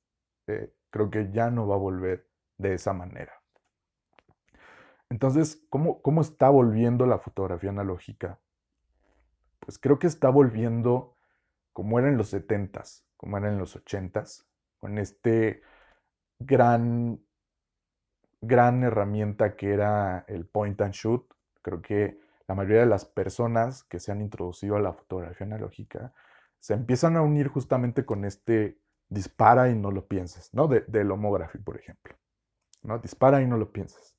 eh, 0.48 0.72
creo 0.90 1.10
que 1.10 1.32
ya 1.32 1.50
no 1.50 1.68
va 1.68 1.76
a 1.76 1.80
volver 1.80 2.28
de 2.58 2.74
esa 2.74 2.94
manera. 2.94 3.34
Entonces, 5.10 5.66
¿cómo, 5.70 6.02
¿cómo 6.02 6.22
está 6.22 6.50
volviendo 6.50 7.06
la 7.06 7.20
fotografía 7.20 7.72
analógica? 7.72 8.40
Pues 9.60 9.80
creo 9.80 9.98
que 10.00 10.08
está 10.08 10.30
volviendo 10.30 11.16
como 11.74 12.00
era 12.00 12.10
en 12.10 12.18
los 12.18 12.34
70s, 12.34 13.04
como 13.18 13.38
era 13.38 13.50
en 13.50 13.58
los 13.58 13.76
80s, 13.76 14.46
con 14.78 14.98
este 14.98 15.62
gran, 16.38 17.20
gran 18.42 18.84
herramienta 18.84 19.56
que 19.56 19.74
era 19.74 20.26
el 20.28 20.46
point 20.46 20.80
and 20.82 20.94
shoot. 20.94 21.26
Creo 21.62 21.82
que 21.82 22.20
la 22.48 22.56
mayoría 22.56 22.82
de 22.82 22.88
las 22.88 23.06
personas 23.06 23.84
que 23.84 24.00
se 24.00 24.12
han 24.12 24.22
introducido 24.22 24.76
a 24.76 24.80
la 24.82 24.94
fotografía 24.94 25.46
analógica 25.46 26.14
se 26.60 26.74
empiezan 26.74 27.16
a 27.16 27.22
unir 27.22 27.48
justamente 27.48 28.06
con 28.06 28.26
este 28.26 28.80
dispara 29.10 29.70
y 29.70 29.76
no 29.76 29.92
lo 29.92 30.08
pienses, 30.08 30.54
¿no? 30.54 30.68
De, 30.68 30.82
del 30.88 31.12
homography, 31.12 31.58
por 31.58 31.78
ejemplo. 31.78 32.16
¿no? 32.84 33.00
Dispara 33.00 33.42
y 33.42 33.48
no 33.48 33.58
lo 33.58 33.72
pienses. 33.72 34.16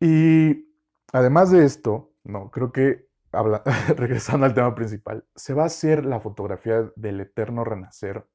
Y 0.00 0.74
además 1.12 1.50
de 1.50 1.64
esto, 1.64 2.12
no, 2.24 2.50
creo 2.50 2.72
que, 2.72 3.08
regresando 3.96 4.46
al 4.46 4.54
tema 4.54 4.74
principal, 4.74 5.24
se 5.34 5.54
va 5.54 5.64
a 5.64 5.66
hacer 5.66 6.04
la 6.04 6.20
fotografía 6.20 6.90
del 6.96 7.20
eterno 7.20 7.64
renacer, 7.64 8.26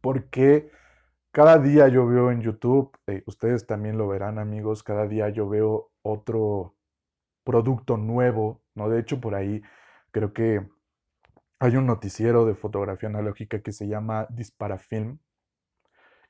porque 0.00 0.70
cada 1.30 1.58
día 1.58 1.88
yo 1.88 2.06
veo 2.06 2.30
en 2.30 2.40
YouTube, 2.40 2.96
eh, 3.06 3.22
ustedes 3.26 3.66
también 3.66 3.98
lo 3.98 4.08
verán 4.08 4.38
amigos, 4.38 4.82
cada 4.82 5.06
día 5.06 5.28
yo 5.28 5.48
veo 5.48 5.90
otro 6.02 6.76
producto 7.44 7.96
nuevo, 7.96 8.62
¿no? 8.74 8.88
De 8.88 9.00
hecho, 9.00 9.20
por 9.20 9.34
ahí 9.34 9.62
creo 10.10 10.32
que 10.32 10.68
hay 11.58 11.76
un 11.76 11.86
noticiero 11.86 12.46
de 12.46 12.54
fotografía 12.54 13.08
analógica 13.08 13.60
que 13.60 13.72
se 13.72 13.88
llama 13.88 14.26
Disparafilm. 14.30 15.18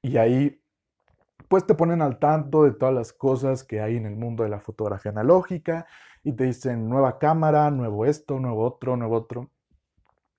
Y 0.03 0.17
ahí 0.17 0.63
pues 1.49 1.67
te 1.67 1.75
ponen 1.75 2.03
al 2.03 2.19
tanto 2.19 2.65
de 2.65 2.73
todas 2.73 2.95
las 2.95 3.13
cosas 3.13 3.65
que 3.65 3.81
hay 3.81 3.97
en 3.97 4.07
el 4.07 4.17
mundo 4.17 4.43
de 4.43 4.51
la 4.51 4.61
fotografía 4.61 5.13
analógica 5.13 5.87
y 6.25 6.33
te 6.33 6.45
dicen 6.45 6.89
nueva 6.89 7.19
cámara, 7.19 7.71
nuevo 7.71 8.05
esto, 8.05 8.39
nuevo 8.39 8.65
otro, 8.67 8.97
nuevo 8.97 9.17
otro. 9.17 9.51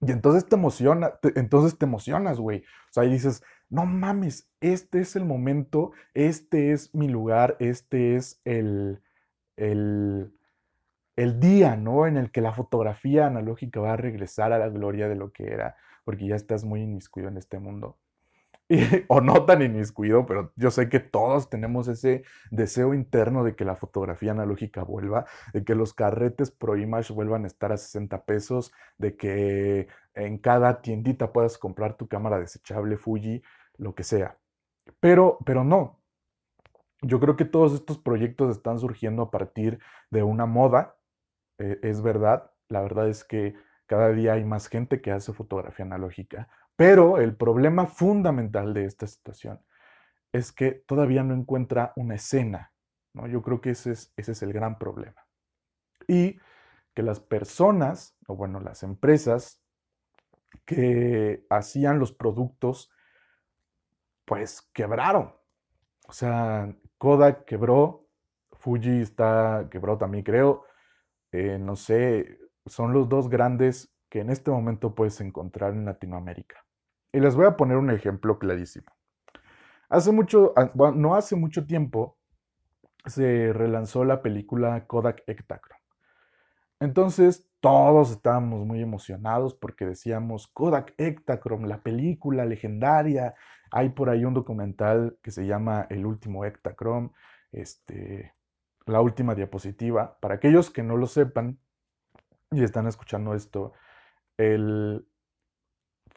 Y 0.02 0.12
entonces 0.12 0.46
te 0.46 0.56
emociona, 0.56 1.14
entonces 1.36 1.78
te 1.78 1.86
emocionas, 1.86 2.40
güey. 2.40 2.60
O 2.60 2.92
sea, 2.92 3.06
y 3.06 3.10
dices, 3.10 3.44
no 3.70 3.86
mames, 3.86 4.50
este 4.62 5.00
es 5.02 5.16
el 5.16 5.26
momento, 5.26 5.92
este 6.14 6.72
es 6.72 6.94
mi 6.96 7.08
lugar, 7.08 7.58
este 7.60 8.16
es 8.16 8.42
el, 8.46 9.02
el, 9.58 10.34
el 11.20 11.40
día, 11.40 11.76
¿no? 11.76 12.08
En 12.08 12.18
el 12.18 12.32
que 12.32 12.42
la 12.42 12.54
fotografía 12.54 13.28
analógica 13.28 13.82
va 13.82 13.94
a 13.94 13.98
regresar 13.98 14.54
a 14.54 14.60
la 14.60 14.70
gloria 14.70 15.10
de 15.10 15.16
lo 15.16 15.32
que 15.34 15.48
era, 15.48 15.76
porque 16.06 16.28
ya 16.28 16.36
estás 16.36 16.64
muy 16.64 16.82
inmiscuido 16.82 17.28
en 17.28 17.38
este 17.38 17.60
mundo. 17.60 17.98
o 19.08 19.20
no 19.20 19.46
tan 19.46 19.62
inmiscuido, 19.62 20.26
pero 20.26 20.54
yo 20.56 20.72
sé 20.72 20.90
que 20.90 21.00
todos 21.00 21.50
tenemos 21.50 21.88
ese 21.88 22.24
deseo 22.52 22.94
interno 22.94 23.44
de 23.44 23.56
que 23.56 23.66
la 23.66 23.76
fotografía 23.76 24.32
analógica 24.32 24.84
vuelva, 24.84 25.26
de 25.54 25.64
que 25.66 25.76
los 25.76 25.94
carretes 25.94 26.52
Pro 26.52 26.78
Image 26.78 27.12
vuelvan 27.12 27.44
a 27.44 27.48
estar 27.48 27.72
a 27.72 27.78
60 27.78 28.24
pesos, 28.26 28.72
de 28.98 29.18
que 29.18 29.88
en 30.14 30.38
cada 30.38 30.82
tiendita 30.82 31.34
puedas 31.34 31.58
comprar 31.58 31.98
tu 31.98 32.08
cámara 32.08 32.40
desechable 32.40 32.96
Fuji, 32.98 33.42
lo 33.78 33.94
que 33.94 34.04
sea. 34.04 34.38
Pero, 35.00 35.40
pero 35.46 35.64
no. 35.64 36.00
Yo 37.02 37.20
creo 37.20 37.36
que 37.36 37.46
todos 37.46 37.74
estos 37.74 37.98
proyectos 37.98 38.56
están 38.56 38.80
surgiendo 38.80 39.24
a 39.24 39.32
partir 39.32 39.80
de 40.12 40.24
una 40.24 40.46
moda, 40.46 40.96
eh, 41.60 41.80
es 41.84 42.02
verdad. 42.02 42.52
La 42.68 42.82
verdad 42.82 43.08
es 43.10 43.24
que 43.24 43.56
cada 43.86 44.10
día 44.10 44.34
hay 44.34 44.44
más 44.44 44.68
gente 44.68 45.02
que 45.02 45.12
hace 45.12 45.34
fotografía 45.34 45.86
analógica, 45.86 46.48
pero 46.76 47.18
el 47.20 47.36
problema 47.36 47.88
fundamental 47.88 48.74
de 48.74 48.86
esta 48.86 49.08
situación 49.08 49.60
es 50.32 50.52
que 50.52 50.72
todavía 50.72 51.24
no 51.24 51.34
encuentra 51.34 51.94
una 51.96 52.16
escena. 52.16 52.72
¿no? 53.14 53.28
Yo 53.28 53.42
creo 53.42 53.62
que 53.62 53.72
ese 53.72 53.92
es, 53.92 54.14
ese 54.16 54.32
es 54.34 54.42
el 54.44 54.54
gran 54.54 54.78
problema. 54.78 55.26
Y 56.08 56.40
que 56.94 57.04
las 57.04 57.20
personas, 57.20 58.18
o 58.28 58.36
bueno, 58.36 58.60
las 58.60 58.84
empresas 58.84 59.62
que 60.66 61.46
hacían 61.50 62.00
los 62.00 62.12
productos, 62.12 62.92
pues 64.26 64.62
quebraron. 64.74 65.34
O 66.08 66.14
sea, 66.14 66.76
Kodak 66.98 67.46
quebró, 67.46 68.08
Fuji 68.54 69.02
está 69.02 69.68
quebró 69.72 69.98
también 69.98 70.24
creo. 70.24 70.66
Eh, 71.32 71.58
no 71.60 71.76
sé, 71.76 72.40
son 72.66 72.94
los 72.94 73.10
dos 73.10 73.30
grandes 73.30 73.94
que 74.10 74.22
en 74.22 74.30
este 74.30 74.52
momento 74.52 74.96
puedes 74.96 75.22
encontrar 75.22 75.74
en 75.74 75.86
Latinoamérica. 75.86 76.66
Y 77.12 77.20
les 77.20 77.36
voy 77.36 77.46
a 77.46 77.58
poner 77.58 77.78
un 77.78 77.90
ejemplo 77.92 78.40
clarísimo. 78.40 78.88
Hace 79.90 80.12
mucho, 80.12 80.54
ah, 80.56 80.72
no 80.96 81.16
hace 81.16 81.36
mucho 81.36 81.66
tiempo, 81.66 82.18
se 83.06 83.54
relanzó 83.54 84.04
la 84.04 84.22
película 84.22 84.86
Kodak 84.86 85.24
Ektachrome. 85.26 85.82
Entonces, 86.80 87.50
todos 87.60 88.12
estábamos 88.12 88.66
muy 88.66 88.82
emocionados 88.82 89.54
porque 89.54 89.86
decíamos 89.86 90.48
Kodak 90.48 90.94
Ektachrome, 90.98 91.68
la 91.68 91.82
película 91.82 92.46
legendaria. 92.46 93.36
Hay 93.72 93.90
por 93.90 94.10
ahí 94.10 94.26
un 94.26 94.34
documental 94.34 95.18
que 95.22 95.32
se 95.32 95.46
llama 95.46 95.86
El 95.90 96.06
último 96.06 96.46
Ektachrome, 96.46 97.12
este, 97.52 98.34
la 98.90 99.02
última 99.02 99.36
diapositiva. 99.36 100.18
Para 100.20 100.36
aquellos 100.36 100.70
que 100.70 100.84
no 100.84 100.98
lo 100.98 101.08
sepan 101.08 101.60
y 102.52 102.64
están 102.64 102.88
escuchando 102.88 103.34
esto, 103.34 103.74
el, 104.38 105.06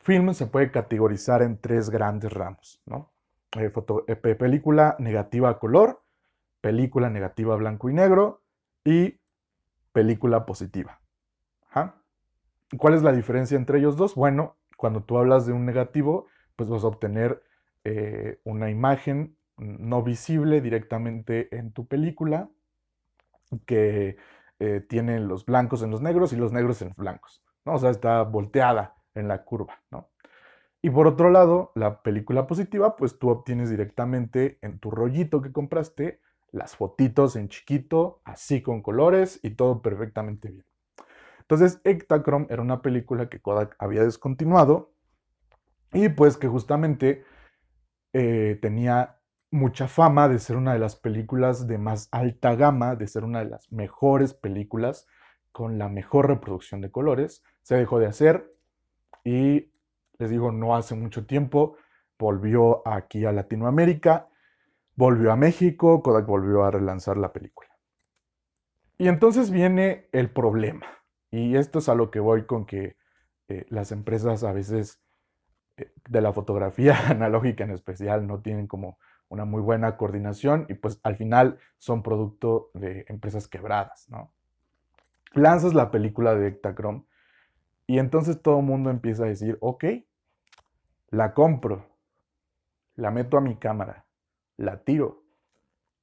film 0.02 0.34
se 0.34 0.46
puede 0.46 0.70
categorizar 0.70 1.42
en 1.42 1.60
tres 1.60 1.88
grandes 1.88 2.32
ramos, 2.32 2.82
¿no? 2.86 3.12
Eh, 3.56 3.72
eh, 4.06 4.16
película 4.34 4.96
negativa 4.98 5.50
a 5.50 5.58
color, 5.58 6.02
película 6.60 7.10
negativa 7.10 7.54
blanco 7.56 7.88
y 7.90 7.94
negro 7.94 8.42
y 8.84 9.20
película 9.92 10.44
positiva. 10.46 10.98
¿Cuál 12.78 12.94
es 12.94 13.02
la 13.02 13.12
diferencia 13.12 13.58
entre 13.58 13.80
ellos 13.80 13.98
dos? 13.98 14.14
Bueno, 14.14 14.56
cuando 14.78 15.02
tú 15.02 15.18
hablas 15.18 15.44
de 15.44 15.52
un 15.52 15.66
negativo, 15.66 16.26
pues 16.56 16.70
vas 16.70 16.84
a 16.84 16.86
obtener 16.86 17.42
eh, 17.84 18.40
una 18.44 18.70
imagen 18.70 19.36
no 19.58 20.02
visible 20.02 20.62
directamente 20.62 21.54
en 21.54 21.72
tu 21.72 21.86
película 21.86 22.48
que 23.66 24.16
tiene 24.88 25.18
los 25.18 25.44
blancos 25.44 25.82
en 25.82 25.90
los 25.90 26.00
negros 26.02 26.32
y 26.32 26.36
los 26.36 26.52
negros 26.52 26.80
en 26.82 26.88
los 26.88 26.96
blancos. 26.96 27.42
¿no? 27.64 27.74
O 27.74 27.78
sea, 27.78 27.90
está 27.90 28.22
volteada 28.22 28.94
en 29.14 29.28
la 29.28 29.44
curva, 29.44 29.82
¿no? 29.90 30.08
Y 30.82 30.90
por 30.90 31.06
otro 31.06 31.30
lado, 31.30 31.70
la 31.76 32.02
película 32.02 32.48
positiva, 32.48 32.96
pues 32.96 33.18
tú 33.18 33.30
obtienes 33.30 33.70
directamente 33.70 34.58
en 34.62 34.80
tu 34.80 34.90
rollito 34.90 35.40
que 35.40 35.52
compraste 35.52 36.20
las 36.50 36.74
fotitos 36.74 37.36
en 37.36 37.48
chiquito, 37.48 38.20
así 38.24 38.62
con 38.62 38.82
colores 38.82 39.38
y 39.44 39.50
todo 39.50 39.80
perfectamente 39.80 40.50
bien. 40.50 40.66
Entonces, 41.40 41.80
Ektachrome 41.84 42.46
era 42.50 42.62
una 42.62 42.82
película 42.82 43.28
que 43.28 43.40
Kodak 43.40 43.76
había 43.78 44.02
descontinuado 44.02 44.92
y 45.92 46.08
pues 46.08 46.36
que 46.36 46.48
justamente 46.48 47.24
eh, 48.12 48.58
tenía 48.60 49.20
mucha 49.52 49.86
fama 49.86 50.28
de 50.28 50.38
ser 50.38 50.56
una 50.56 50.72
de 50.72 50.78
las 50.78 50.96
películas 50.96 51.66
de 51.68 51.78
más 51.78 52.08
alta 52.10 52.56
gama, 52.56 52.96
de 52.96 53.06
ser 53.06 53.22
una 53.22 53.40
de 53.40 53.50
las 53.50 53.70
mejores 53.70 54.34
películas 54.34 55.06
con 55.52 55.78
la 55.78 55.88
mejor 55.88 56.26
reproducción 56.26 56.80
de 56.80 56.90
colores. 56.90 57.44
Se 57.62 57.76
dejó 57.76 57.98
de 58.00 58.06
hacer, 58.06 58.52
y 59.24 59.70
les 60.18 60.30
digo, 60.30 60.52
no 60.52 60.74
hace 60.74 60.94
mucho 60.94 61.26
tiempo 61.26 61.76
volvió 62.18 62.86
aquí 62.86 63.24
a 63.24 63.32
Latinoamérica, 63.32 64.28
volvió 64.94 65.32
a 65.32 65.36
México, 65.36 66.02
Kodak 66.02 66.26
volvió 66.26 66.64
a 66.64 66.70
relanzar 66.70 67.16
la 67.16 67.32
película. 67.32 67.68
Y 68.96 69.08
entonces 69.08 69.50
viene 69.50 70.08
el 70.12 70.30
problema, 70.30 70.86
y 71.30 71.56
esto 71.56 71.80
es 71.80 71.88
a 71.88 71.94
lo 71.94 72.10
que 72.10 72.20
voy 72.20 72.46
con 72.46 72.64
que 72.64 72.96
eh, 73.48 73.66
las 73.68 73.90
empresas 73.90 74.44
a 74.44 74.52
veces 74.52 75.02
eh, 75.76 75.92
de 76.08 76.20
la 76.20 76.32
fotografía 76.32 76.96
analógica 77.10 77.64
en 77.64 77.72
especial 77.72 78.26
no 78.26 78.40
tienen 78.40 78.66
como 78.66 78.98
una 79.32 79.46
muy 79.46 79.62
buena 79.62 79.96
coordinación 79.96 80.66
y 80.68 80.74
pues 80.74 81.00
al 81.02 81.16
final 81.16 81.58
son 81.78 82.02
producto 82.02 82.70
de 82.74 83.06
empresas 83.08 83.48
quebradas, 83.48 84.10
¿no? 84.10 84.30
Lanzas 85.32 85.72
la 85.72 85.90
película 85.90 86.34
de 86.34 86.48
Ektachrome 86.48 87.04
y 87.86 87.98
entonces 87.98 88.42
todo 88.42 88.58
el 88.58 88.66
mundo 88.66 88.90
empieza 88.90 89.24
a 89.24 89.28
decir, 89.28 89.56
ok, 89.62 89.84
la 91.08 91.32
compro, 91.32 91.86
la 92.94 93.10
meto 93.10 93.38
a 93.38 93.40
mi 93.40 93.56
cámara, 93.56 94.04
la 94.58 94.84
tiro. 94.84 95.24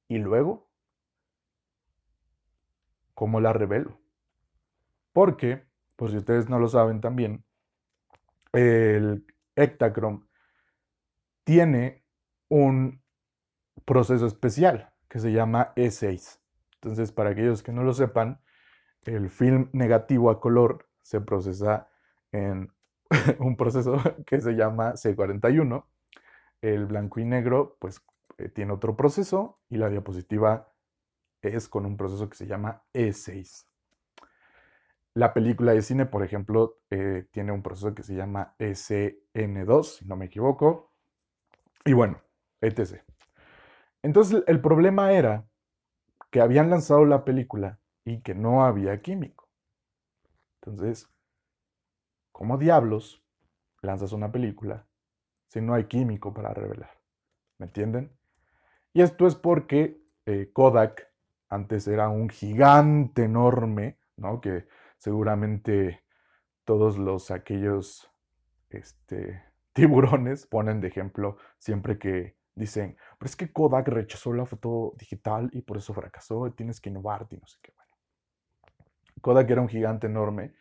Y 0.08 0.18
luego, 0.18 0.68
¿cómo 3.14 3.40
la 3.40 3.52
revelo? 3.52 3.96
Porque, 5.12 5.62
por 5.94 6.10
si 6.10 6.16
ustedes 6.16 6.48
no 6.48 6.58
lo 6.58 6.66
saben 6.66 7.00
también, 7.00 7.44
el 8.52 9.24
Ektachrome 9.54 10.24
tiene 11.44 12.02
un 12.48 13.00
proceso 13.90 14.24
especial 14.24 14.92
que 15.08 15.18
se 15.18 15.32
llama 15.32 15.72
E6. 15.74 16.38
Entonces, 16.74 17.10
para 17.10 17.30
aquellos 17.30 17.64
que 17.64 17.72
no 17.72 17.82
lo 17.82 17.92
sepan, 17.92 18.40
el 19.02 19.30
film 19.30 19.68
negativo 19.72 20.30
a 20.30 20.40
color 20.40 20.88
se 21.02 21.20
procesa 21.20 21.88
en 22.30 22.72
un 23.40 23.56
proceso 23.56 23.96
que 24.26 24.40
se 24.40 24.52
llama 24.52 24.92
C41. 24.92 25.84
El 26.62 26.86
blanco 26.86 27.18
y 27.18 27.24
negro, 27.24 27.78
pues, 27.80 28.00
eh, 28.38 28.48
tiene 28.48 28.72
otro 28.72 28.96
proceso 28.96 29.58
y 29.68 29.76
la 29.76 29.88
diapositiva 29.88 30.72
es 31.42 31.68
con 31.68 31.84
un 31.84 31.96
proceso 31.96 32.30
que 32.30 32.36
se 32.36 32.46
llama 32.46 32.84
E6. 32.94 33.66
La 35.14 35.34
película 35.34 35.72
de 35.72 35.82
cine, 35.82 36.06
por 36.06 36.22
ejemplo, 36.22 36.78
eh, 36.90 37.26
tiene 37.32 37.50
un 37.50 37.64
proceso 37.64 37.92
que 37.92 38.04
se 38.04 38.14
llama 38.14 38.54
SN2, 38.60 39.82
si 39.82 40.04
no 40.04 40.14
me 40.14 40.26
equivoco. 40.26 40.92
Y 41.84 41.92
bueno, 41.92 42.22
etc. 42.60 43.02
Entonces 44.02 44.42
el 44.46 44.60
problema 44.60 45.12
era 45.12 45.46
que 46.30 46.40
habían 46.40 46.70
lanzado 46.70 47.04
la 47.04 47.24
película 47.24 47.80
y 48.04 48.22
que 48.22 48.34
no 48.34 48.64
había 48.64 49.00
químico. 49.02 49.48
Entonces, 50.60 51.08
¿cómo 52.32 52.58
diablos 52.58 53.22
lanzas 53.82 54.12
una 54.12 54.30
película 54.30 54.86
si 55.48 55.60
no 55.60 55.74
hay 55.74 55.84
químico 55.84 56.32
para 56.32 56.54
revelar? 56.54 57.00
¿Me 57.58 57.66
entienden? 57.66 58.16
Y 58.92 59.02
esto 59.02 59.26
es 59.26 59.34
porque 59.34 60.02
eh, 60.26 60.50
Kodak 60.52 61.12
antes 61.48 61.88
era 61.88 62.08
un 62.08 62.28
gigante 62.28 63.24
enorme, 63.24 63.98
¿no? 64.16 64.40
Que 64.40 64.66
seguramente 64.98 66.04
todos 66.64 66.98
los 66.98 67.30
aquellos 67.30 68.10
este, 68.68 69.42
tiburones 69.72 70.46
ponen 70.46 70.80
de 70.80 70.88
ejemplo 70.88 71.36
siempre 71.58 71.98
que 71.98 72.36
dicen, 72.54 72.96
pero 73.18 73.28
es 73.28 73.36
que 73.36 73.52
Kodak 73.52 73.88
rechazó 73.88 74.32
la 74.32 74.46
foto 74.46 74.94
digital 74.98 75.50
y 75.52 75.62
por 75.62 75.78
eso 75.78 75.94
fracasó, 75.94 76.52
tienes 76.52 76.80
que 76.80 76.90
innovarte 76.90 77.36
y 77.36 77.38
no 77.38 77.46
sé 77.46 77.58
qué. 77.62 77.72
Kodak 79.20 79.50
era 79.50 79.60
un 79.60 79.68
gigante 79.68 80.06
enorme 80.06 80.54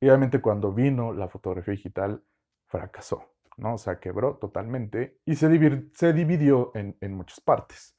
Y 0.00 0.08
obviamente 0.08 0.40
cuando 0.40 0.72
vino 0.72 1.12
la 1.12 1.28
fotografía 1.28 1.72
digital, 1.72 2.22
fracasó, 2.66 3.32
¿no? 3.56 3.74
O 3.74 3.78
sea, 3.78 4.00
quebró 4.00 4.36
totalmente 4.36 5.20
y 5.24 5.36
se, 5.36 5.48
se 5.94 6.12
dividió 6.12 6.72
en, 6.74 6.96
en 7.00 7.14
muchas 7.14 7.40
partes. 7.40 7.96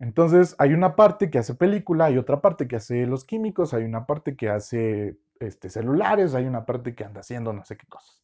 Entonces, 0.00 0.54
hay 0.58 0.74
una 0.74 0.96
parte 0.96 1.30
que 1.30 1.38
hace 1.38 1.54
película, 1.54 2.06
hay 2.06 2.18
otra 2.18 2.40
parte 2.40 2.68
que 2.68 2.76
hace 2.76 3.06
los 3.06 3.24
químicos, 3.24 3.74
hay 3.74 3.84
una 3.84 4.06
parte 4.06 4.36
que 4.36 4.48
hace 4.50 5.18
este, 5.40 5.70
celulares, 5.70 6.34
hay 6.34 6.46
una 6.46 6.66
parte 6.66 6.94
que 6.94 7.04
anda 7.04 7.20
haciendo 7.20 7.52
no 7.52 7.64
sé 7.64 7.76
qué 7.76 7.86
cosas. 7.86 8.22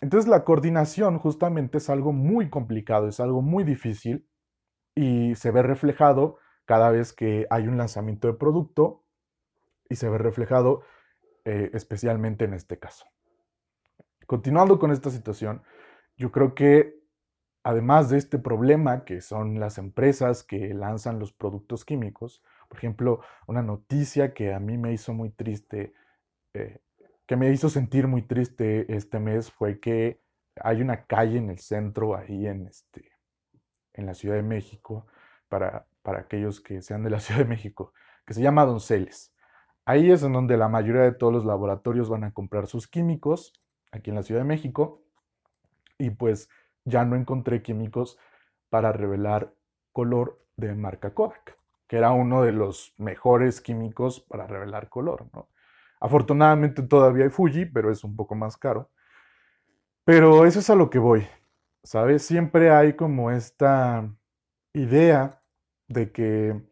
Entonces, 0.00 0.28
la 0.28 0.44
coordinación 0.44 1.18
justamente 1.18 1.78
es 1.78 1.90
algo 1.90 2.12
muy 2.12 2.50
complicado, 2.50 3.08
es 3.08 3.20
algo 3.20 3.42
muy 3.42 3.64
difícil 3.64 4.28
y 4.94 5.34
se 5.34 5.50
ve 5.50 5.62
reflejado 5.62 6.38
cada 6.64 6.90
vez 6.90 7.12
que 7.12 7.46
hay 7.50 7.66
un 7.66 7.76
lanzamiento 7.76 8.28
de 8.28 8.34
producto 8.34 9.04
y 9.88 9.96
se 9.96 10.08
ve 10.08 10.18
reflejado 10.18 10.82
eh, 11.44 11.70
especialmente 11.72 12.44
en 12.44 12.54
este 12.54 12.78
caso. 12.78 13.06
Continuando 14.26 14.78
con 14.78 14.90
esta 14.92 15.10
situación, 15.10 15.62
yo 16.16 16.30
creo 16.30 16.54
que 16.54 16.98
además 17.62 18.10
de 18.10 18.18
este 18.18 18.38
problema 18.38 19.04
que 19.04 19.20
son 19.20 19.58
las 19.58 19.78
empresas 19.78 20.42
que 20.42 20.74
lanzan 20.74 21.18
los 21.18 21.32
productos 21.32 21.84
químicos, 21.84 22.42
por 22.68 22.78
ejemplo, 22.78 23.20
una 23.46 23.62
noticia 23.62 24.34
que 24.34 24.52
a 24.52 24.60
mí 24.60 24.76
me 24.76 24.92
hizo 24.92 25.14
muy 25.14 25.30
triste, 25.30 25.94
eh, 26.54 26.80
que 27.28 27.36
me 27.36 27.52
hizo 27.52 27.68
sentir 27.68 28.08
muy 28.08 28.22
triste 28.22 28.92
este 28.92 29.20
mes 29.20 29.52
fue 29.52 29.78
que 29.80 30.22
hay 30.56 30.80
una 30.80 31.04
calle 31.04 31.36
en 31.36 31.50
el 31.50 31.58
centro, 31.58 32.16
ahí 32.16 32.46
en, 32.46 32.66
este, 32.66 33.12
en 33.92 34.06
la 34.06 34.14
Ciudad 34.14 34.36
de 34.36 34.42
México, 34.42 35.06
para, 35.48 35.86
para 36.02 36.20
aquellos 36.20 36.62
que 36.62 36.80
sean 36.80 37.04
de 37.04 37.10
la 37.10 37.20
Ciudad 37.20 37.40
de 37.40 37.46
México, 37.46 37.92
que 38.26 38.32
se 38.32 38.40
llama 38.40 38.64
Donceles. 38.64 39.34
Ahí 39.84 40.10
es 40.10 40.22
en 40.22 40.32
donde 40.32 40.56
la 40.56 40.68
mayoría 40.68 41.02
de 41.02 41.12
todos 41.12 41.32
los 41.32 41.44
laboratorios 41.44 42.08
van 42.08 42.24
a 42.24 42.32
comprar 42.32 42.66
sus 42.66 42.88
químicos, 42.88 43.52
aquí 43.92 44.08
en 44.08 44.16
la 44.16 44.22
Ciudad 44.22 44.40
de 44.40 44.46
México, 44.46 45.02
y 45.98 46.08
pues 46.08 46.48
ya 46.86 47.04
no 47.04 47.14
encontré 47.14 47.60
químicos 47.60 48.18
para 48.70 48.90
revelar 48.90 49.54
color 49.92 50.42
de 50.56 50.74
marca 50.74 51.12
Kodak, 51.12 51.58
que 51.88 51.98
era 51.98 52.10
uno 52.10 52.42
de 52.42 52.52
los 52.52 52.94
mejores 52.96 53.60
químicos 53.60 54.20
para 54.20 54.46
revelar 54.46 54.88
color. 54.88 55.28
Afortunadamente 56.00 56.82
todavía 56.82 57.24
hay 57.24 57.30
Fuji, 57.30 57.66
pero 57.66 57.90
es 57.90 58.04
un 58.04 58.16
poco 58.16 58.34
más 58.34 58.56
caro. 58.56 58.90
Pero 60.04 60.46
eso 60.46 60.60
es 60.60 60.70
a 60.70 60.74
lo 60.74 60.90
que 60.90 60.98
voy, 60.98 61.26
¿sabes? 61.82 62.22
Siempre 62.22 62.70
hay 62.70 62.94
como 62.94 63.30
esta 63.30 64.10
idea 64.72 65.42
de 65.88 66.12
que 66.12 66.62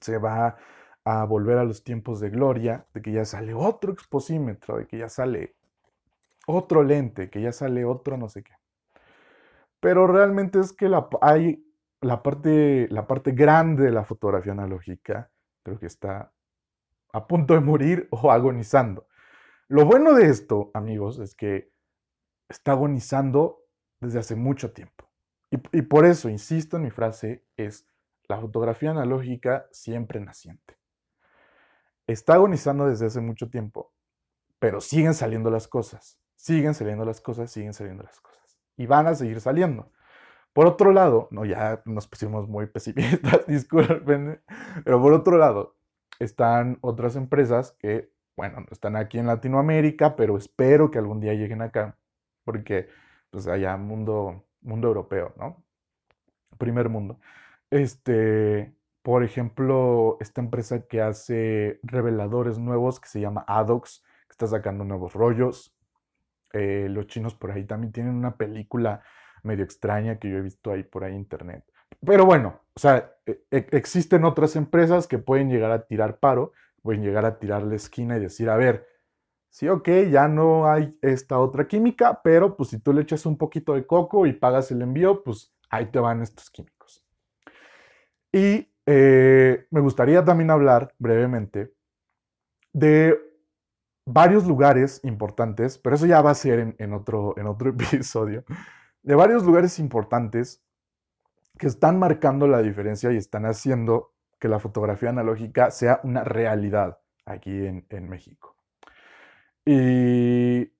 se 0.00 0.18
va 0.18 0.56
a 1.04 1.24
volver 1.24 1.58
a 1.58 1.64
los 1.64 1.84
tiempos 1.84 2.20
de 2.20 2.30
gloria, 2.30 2.86
de 2.94 3.02
que 3.02 3.12
ya 3.12 3.24
sale 3.24 3.54
otro 3.54 3.92
exposímetro, 3.92 4.78
de 4.78 4.86
que 4.86 4.98
ya 4.98 5.08
sale 5.08 5.56
otro 6.46 6.82
lente, 6.82 7.30
que 7.30 7.42
ya 7.42 7.52
sale 7.52 7.84
otro 7.84 8.16
no 8.16 8.28
sé 8.28 8.42
qué. 8.42 8.52
Pero 9.80 10.06
realmente 10.06 10.58
es 10.60 10.72
que 10.72 10.90
hay 11.20 11.64
la 12.00 12.22
parte, 12.22 12.88
la 12.90 13.06
parte 13.06 13.32
grande 13.32 13.84
de 13.84 13.90
la 13.90 14.04
fotografía 14.04 14.52
analógica, 14.52 15.30
creo 15.62 15.78
que 15.78 15.86
está 15.86 16.32
a 17.12 17.26
punto 17.26 17.54
de 17.54 17.60
morir 17.60 18.08
o 18.10 18.30
agonizando. 18.30 19.06
Lo 19.68 19.84
bueno 19.84 20.14
de 20.14 20.26
esto, 20.26 20.70
amigos, 20.74 21.18
es 21.18 21.34
que 21.34 21.72
está 22.48 22.72
agonizando 22.72 23.64
desde 24.00 24.18
hace 24.18 24.34
mucho 24.34 24.72
tiempo. 24.72 25.08
Y, 25.50 25.82
por 25.82 26.04
eso, 26.04 26.28
insisto 26.28 26.76
en 26.76 26.82
mi 26.82 26.90
frase, 26.90 27.46
es 27.56 27.86
la 28.28 28.38
fotografía 28.38 28.90
analógica 28.90 29.66
siempre 29.72 30.20
naciente. 30.20 30.76
Está 32.06 32.34
agonizando 32.34 32.86
desde 32.86 33.06
hace 33.06 33.20
mucho 33.20 33.48
tiempo, 33.48 33.94
pero 34.58 34.80
siguen 34.80 35.14
saliendo 35.14 35.50
las 35.50 35.66
cosas, 35.66 36.20
siguen 36.36 36.74
saliendo 36.74 37.04
las 37.06 37.22
cosas, 37.22 37.50
siguen 37.50 37.72
saliendo 37.72 38.02
las 38.02 38.20
cosas 38.20 38.58
y 38.76 38.86
van 38.86 39.06
a 39.06 39.14
seguir 39.14 39.40
saliendo. 39.40 39.90
Por 40.52 40.66
otro 40.66 40.92
lado, 40.92 41.28
no, 41.30 41.44
ya 41.44 41.82
nos 41.86 42.08
pusimos 42.08 42.48
muy 42.48 42.66
pesimistas, 42.66 43.46
disculpen, 43.46 44.42
pero 44.84 45.00
por 45.00 45.12
otro 45.12 45.38
lado, 45.38 45.77
están 46.18 46.78
otras 46.80 47.16
empresas 47.16 47.72
que, 47.78 48.10
bueno, 48.36 48.66
están 48.70 48.96
aquí 48.96 49.18
en 49.18 49.26
Latinoamérica, 49.26 50.16
pero 50.16 50.36
espero 50.36 50.90
que 50.90 50.98
algún 50.98 51.20
día 51.20 51.34
lleguen 51.34 51.62
acá, 51.62 51.96
porque 52.44 52.88
pues 53.30 53.46
allá 53.46 53.76
mundo, 53.76 54.46
mundo 54.62 54.88
europeo, 54.88 55.34
¿no? 55.36 55.62
Primer 56.58 56.88
mundo. 56.88 57.20
Este, 57.70 58.74
por 59.02 59.24
ejemplo, 59.24 60.16
esta 60.20 60.40
empresa 60.40 60.86
que 60.86 61.00
hace 61.02 61.80
reveladores 61.82 62.58
nuevos 62.58 63.00
que 63.00 63.08
se 63.08 63.20
llama 63.20 63.44
Adox, 63.48 64.02
que 64.28 64.32
está 64.32 64.46
sacando 64.46 64.84
nuevos 64.84 65.14
rollos. 65.14 65.74
Eh, 66.52 66.88
los 66.90 67.06
chinos 67.06 67.34
por 67.34 67.50
ahí 67.52 67.64
también 67.64 67.92
tienen 67.92 68.14
una 68.14 68.36
película 68.36 69.02
medio 69.42 69.64
extraña 69.64 70.18
que 70.18 70.30
yo 70.30 70.38
he 70.38 70.42
visto 70.42 70.72
ahí 70.72 70.82
por 70.82 71.04
ahí 71.04 71.12
en 71.12 71.20
internet. 71.20 71.64
Pero 72.04 72.24
bueno, 72.24 72.60
o 72.74 72.80
sea, 72.80 73.12
e, 73.26 73.42
e, 73.50 73.66
existen 73.72 74.24
otras 74.24 74.56
empresas 74.56 75.06
que 75.06 75.18
pueden 75.18 75.50
llegar 75.50 75.70
a 75.70 75.86
tirar 75.86 76.18
paro, 76.18 76.52
pueden 76.82 77.02
llegar 77.02 77.24
a 77.24 77.38
tirar 77.38 77.62
la 77.62 77.74
esquina 77.74 78.16
y 78.16 78.20
decir, 78.20 78.48
a 78.48 78.56
ver, 78.56 78.86
sí, 79.50 79.68
ok, 79.68 79.88
ya 80.10 80.28
no 80.28 80.70
hay 80.70 80.96
esta 81.02 81.38
otra 81.38 81.66
química, 81.66 82.20
pero 82.22 82.56
pues 82.56 82.70
si 82.70 82.78
tú 82.78 82.92
le 82.92 83.02
echas 83.02 83.26
un 83.26 83.36
poquito 83.36 83.74
de 83.74 83.86
coco 83.86 84.26
y 84.26 84.32
pagas 84.32 84.70
el 84.70 84.82
envío, 84.82 85.22
pues 85.22 85.52
ahí 85.70 85.86
te 85.86 85.98
van 85.98 86.22
estos 86.22 86.50
químicos. 86.50 87.04
Y 88.32 88.70
eh, 88.86 89.66
me 89.70 89.80
gustaría 89.80 90.24
también 90.24 90.50
hablar 90.50 90.94
brevemente 90.98 91.74
de 92.72 93.18
varios 94.06 94.46
lugares 94.46 95.00
importantes, 95.04 95.78
pero 95.78 95.96
eso 95.96 96.06
ya 96.06 96.22
va 96.22 96.30
a 96.30 96.34
ser 96.34 96.74
en, 96.78 96.92
otro, 96.92 97.34
en 97.36 97.46
otro 97.46 97.70
episodio, 97.78 98.44
de 99.02 99.14
varios 99.14 99.44
lugares 99.44 99.78
importantes 99.78 100.62
que 101.58 101.66
están 101.66 101.98
marcando 101.98 102.46
la 102.46 102.62
diferencia 102.62 103.12
y 103.12 103.16
están 103.16 103.44
haciendo 103.44 104.14
que 104.38 104.48
la 104.48 104.58
fotografía 104.58 105.10
analógica 105.10 105.70
sea 105.70 106.00
una 106.04 106.24
realidad 106.24 106.98
aquí 107.24 107.66
en, 107.66 107.86
en 107.90 108.08
México. 108.08 108.56
Y 109.64 110.72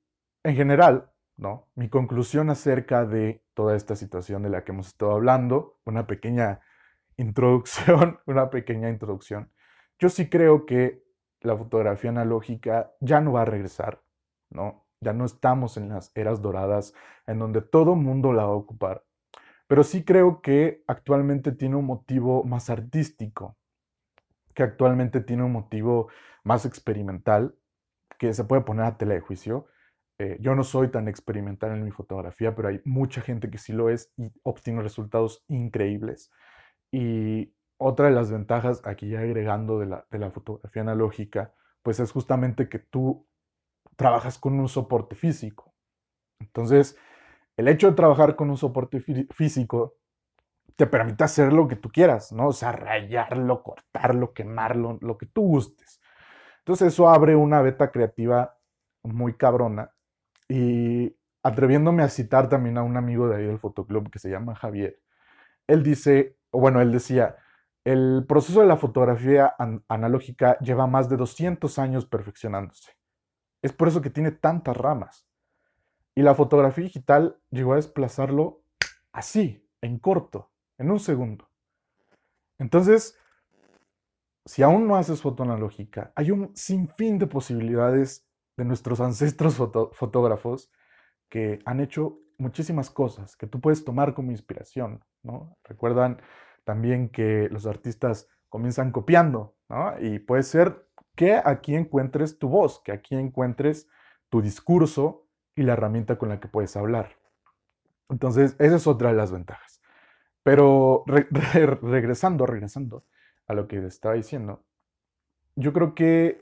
en 0.42 0.56
general, 0.56 1.10
¿no? 1.36 1.68
Mi 1.74 1.88
conclusión 1.88 2.50
acerca 2.50 3.04
de 3.04 3.42
toda 3.54 3.76
esta 3.76 3.96
situación 3.96 4.42
de 4.42 4.50
la 4.50 4.64
que 4.64 4.72
hemos 4.72 4.88
estado 4.88 5.12
hablando, 5.12 5.78
una 5.84 6.06
pequeña 6.06 6.60
introducción, 7.16 8.20
una 8.26 8.50
pequeña 8.50 8.88
introducción. 8.88 9.50
Yo 9.98 10.08
sí 10.08 10.28
creo 10.30 10.64
que 10.64 11.02
la 11.40 11.56
fotografía 11.56 12.10
analógica 12.10 12.92
ya 13.00 13.20
no 13.20 13.32
va 13.32 13.42
a 13.42 13.46
regresar, 13.46 14.02
¿no? 14.50 14.86
Ya 15.00 15.12
no 15.12 15.24
estamos 15.24 15.76
en 15.76 15.88
las 15.88 16.10
eras 16.16 16.42
doradas 16.42 16.92
en 17.26 17.38
donde 17.38 17.62
todo 17.62 17.94
mundo 17.94 18.32
la 18.32 18.44
va 18.44 18.52
a 18.52 18.56
ocupar. 18.56 19.04
Pero 19.68 19.84
sí 19.84 20.04
creo 20.04 20.40
que 20.42 20.82
actualmente 20.88 21.52
tiene 21.52 21.76
un 21.76 21.84
motivo 21.84 22.42
más 22.42 22.70
artístico, 22.70 23.56
que 24.54 24.64
actualmente 24.64 25.20
tiene 25.20 25.44
un 25.44 25.52
motivo 25.52 26.08
más 26.42 26.66
experimental, 26.66 27.54
que 28.18 28.32
se 28.34 28.44
puede 28.44 28.62
poner 28.62 28.86
a 28.86 28.96
tela 28.96 29.14
de 29.14 29.20
juicio. 29.20 29.68
Eh, 30.18 30.38
yo 30.40 30.54
no 30.56 30.64
soy 30.64 30.90
tan 30.90 31.06
experimental 31.06 31.72
en 31.72 31.84
mi 31.84 31.92
fotografía, 31.92 32.56
pero 32.56 32.68
hay 32.68 32.80
mucha 32.84 33.20
gente 33.20 33.50
que 33.50 33.58
sí 33.58 33.72
lo 33.72 33.90
es 33.90 34.12
y 34.16 34.32
obtiene 34.42 34.82
resultados 34.82 35.44
increíbles. 35.48 36.32
Y 36.90 37.54
otra 37.76 38.06
de 38.06 38.12
las 38.12 38.32
ventajas, 38.32 38.82
aquí 38.84 39.10
ya 39.10 39.20
agregando 39.20 39.78
de 39.78 39.86
la, 39.86 40.30
fotografía 40.32 40.82
analógica, 40.82 41.54
pues 41.82 42.00
es 42.00 42.10
justamente 42.10 42.68
que 42.68 42.78
tú 42.80 43.26
trabajas 43.96 44.38
con 44.38 44.58
un 44.58 44.68
soporte 44.68 45.14
físico. 45.14 45.74
Entonces, 46.40 46.96
el 47.58 47.66
hecho 47.66 47.88
de 47.88 47.96
trabajar 47.96 48.36
con 48.36 48.50
un 48.50 48.56
soporte 48.56 49.00
físico 49.00 49.96
te 50.76 50.86
permite 50.86 51.24
hacer 51.24 51.52
lo 51.52 51.66
que 51.66 51.74
tú 51.74 51.90
quieras, 51.90 52.32
¿no? 52.32 52.46
O 52.48 52.52
sea, 52.52 52.70
rayarlo, 52.70 53.64
cortarlo, 53.64 54.32
quemarlo, 54.32 54.96
lo 55.00 55.18
que 55.18 55.26
tú 55.26 55.42
gustes. 55.42 56.00
Entonces, 56.60 56.94
eso 56.94 57.08
abre 57.08 57.34
una 57.34 57.60
beta 57.60 57.90
creativa 57.90 58.56
muy 59.02 59.34
cabrona. 59.34 59.90
Y 60.48 61.16
atreviéndome 61.42 62.04
a 62.04 62.08
citar 62.08 62.48
también 62.48 62.78
a 62.78 62.84
un 62.84 62.96
amigo 62.96 63.28
de 63.28 63.36
ahí 63.36 63.46
del 63.46 63.58
fotoclub 63.58 64.08
que 64.08 64.20
se 64.20 64.30
llama 64.30 64.54
Javier, 64.54 65.00
él 65.66 65.82
dice, 65.82 66.36
bueno, 66.52 66.80
él 66.80 66.92
decía, 66.92 67.36
el 67.84 68.24
proceso 68.28 68.60
de 68.60 68.68
la 68.68 68.76
fotografía 68.76 69.54
analógica 69.88 70.58
lleva 70.60 70.86
más 70.86 71.08
de 71.08 71.16
200 71.16 71.76
años 71.80 72.06
perfeccionándose. 72.06 72.92
Es 73.62 73.72
por 73.72 73.88
eso 73.88 74.00
que 74.00 74.10
tiene 74.10 74.30
tantas 74.30 74.76
ramas. 74.76 75.27
Y 76.18 76.22
la 76.22 76.34
fotografía 76.34 76.82
digital 76.82 77.38
llegó 77.48 77.74
a 77.74 77.76
desplazarlo 77.76 78.64
así, 79.12 79.64
en 79.80 80.00
corto, 80.00 80.50
en 80.76 80.90
un 80.90 80.98
segundo. 80.98 81.48
Entonces, 82.58 83.16
si 84.44 84.64
aún 84.64 84.88
no 84.88 84.96
haces 84.96 85.22
foto 85.22 85.44
analógica, 85.44 86.10
hay 86.16 86.32
un 86.32 86.50
sinfín 86.56 87.20
de 87.20 87.28
posibilidades 87.28 88.26
de 88.56 88.64
nuestros 88.64 88.98
ancestros 88.98 89.54
fotógrafos 89.92 90.72
que 91.28 91.60
han 91.64 91.78
hecho 91.78 92.18
muchísimas 92.36 92.90
cosas 92.90 93.36
que 93.36 93.46
tú 93.46 93.60
puedes 93.60 93.84
tomar 93.84 94.12
como 94.12 94.32
inspiración, 94.32 95.04
¿no? 95.22 95.56
Recuerdan 95.62 96.20
también 96.64 97.10
que 97.10 97.48
los 97.52 97.64
artistas 97.64 98.26
comienzan 98.48 98.90
copiando. 98.90 99.54
Y 100.00 100.18
puede 100.18 100.42
ser 100.42 100.84
que 101.14 101.34
aquí 101.36 101.76
encuentres 101.76 102.40
tu 102.40 102.48
voz, 102.48 102.82
que 102.82 102.90
aquí 102.90 103.14
encuentres 103.14 103.88
tu 104.30 104.42
discurso 104.42 105.27
y 105.58 105.64
la 105.64 105.72
herramienta 105.72 106.18
con 106.18 106.28
la 106.28 106.38
que 106.38 106.46
puedes 106.46 106.76
hablar. 106.76 107.18
Entonces, 108.08 108.54
esa 108.60 108.76
es 108.76 108.86
otra 108.86 109.10
de 109.10 109.16
las 109.16 109.32
ventajas. 109.32 109.82
Pero 110.44 111.02
regresando, 111.08 112.46
regresando 112.46 113.04
a 113.48 113.54
lo 113.54 113.66
que 113.66 113.84
estaba 113.84 114.14
diciendo, 114.14 114.64
yo 115.56 115.72
creo 115.72 115.96
que 115.96 116.40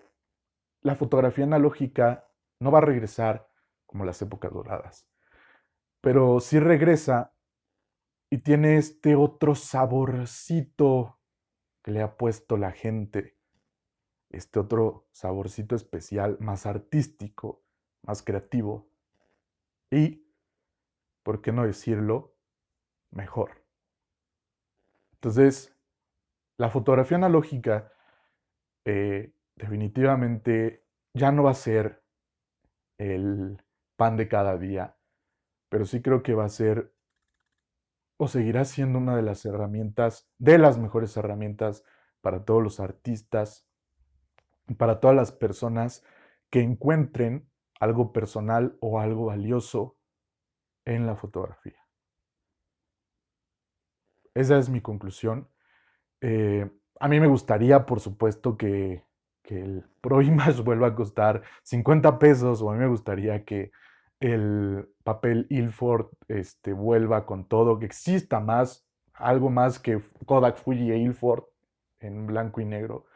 la 0.83 0.97
fotografía 0.97 1.45
analógica 1.45 2.29
no 2.61 2.71
va 2.71 2.79
a 2.79 2.83
regresar 2.83 3.49
como 3.87 4.05
las 4.05 4.21
épocas 4.21 4.53
doradas, 4.53 5.09
pero 6.03 6.39
sí 6.41 6.61
regresa 6.61 7.33
y 8.29 8.39
tiene 8.39 8.77
este 8.77 9.17
otro 9.17 9.55
saborcito 9.55 11.21
que 11.83 11.91
le 11.91 12.03
ha 12.03 12.19
puesto 12.19 12.59
la 12.59 12.73
gente, 12.73 13.39
este 14.29 14.59
otro 14.59 15.09
saborcito 15.11 15.75
especial, 15.75 16.37
más 16.39 16.67
artístico, 16.67 17.65
más 18.03 18.23
creativo 18.23 18.91
y, 19.91 20.27
¿por 21.23 21.41
qué 21.41 21.53
no 21.53 21.65
decirlo? 21.65 22.35
Mejor. 23.11 23.65
Entonces, 25.13 25.77
la 26.59 26.71
fotografía 26.71 27.17
analógica 27.17 27.93
eh, 28.85 29.35
definitivamente 29.57 30.85
ya 31.15 31.33
no 31.33 31.45
va 31.45 31.51
a 31.51 31.55
ser 31.55 32.03
el 32.99 33.63
pan 33.97 34.17
de 34.17 34.29
cada 34.29 34.57
día, 34.59 34.97
pero 35.69 35.85
sí 35.85 36.03
creo 36.03 36.23
que 36.23 36.35
va 36.35 36.45
a 36.45 36.51
ser 36.51 36.95
o 38.19 38.29
seguirá 38.29 38.65
siendo 38.65 38.99
una 38.99 39.17
de 39.17 39.23
las 39.23 39.45
herramientas, 39.45 40.29
de 40.39 40.59
las 40.59 40.79
mejores 40.79 41.17
herramientas 41.17 41.85
para 42.21 42.45
todos 42.45 42.63
los 42.63 42.81
artistas, 42.81 43.69
para 44.79 45.01
todas 45.01 45.17
las 45.17 45.33
personas 45.33 46.03
que 46.51 46.61
encuentren 46.61 47.51
algo 47.81 48.13
personal 48.13 48.77
o 48.81 49.01
algo 49.01 49.27
valioso 49.27 49.97
en 50.85 51.07
la 51.07 51.17
fotografía. 51.17 51.79
Esa 54.35 54.59
es 54.59 54.69
mi 54.69 54.81
conclusión. 54.81 55.49
Eh, 56.21 56.71
a 57.01 57.09
mí 57.09 57.21
me 57.21 57.27
gustaría, 57.27 57.87
por 57.87 58.01
supuesto, 58.01 58.57
que, 58.57 59.05
el 59.49 59.85
Pro 60.01 60.23
Image 60.23 60.61
vuelva 60.65 60.89
a 60.89 60.95
costar 60.95 61.43
50 61.63 62.19
pesos, 62.19 62.61
o 62.63 62.71
a 62.71 62.75
mí 62.75 62.81
me 62.81 62.89
gustaría 62.89 63.45
que 63.45 63.71
el 64.19 64.89
papel 65.05 65.47
Ilford 65.51 66.07
este, 66.29 66.73
vuelva 66.73 67.27
con 67.27 67.47
todo, 67.47 67.79
que 67.79 67.87
exista 67.87 68.41
más, 68.41 68.87
algo 69.15 69.49
más 69.51 69.79
que 69.79 70.01
Kodak, 70.27 70.57
Fuji 70.57 70.91
e 70.91 70.99
Ilford 70.99 71.45
en 72.01 72.27
blanco 72.27 72.61
y 72.61 72.65
negro. 72.65 73.07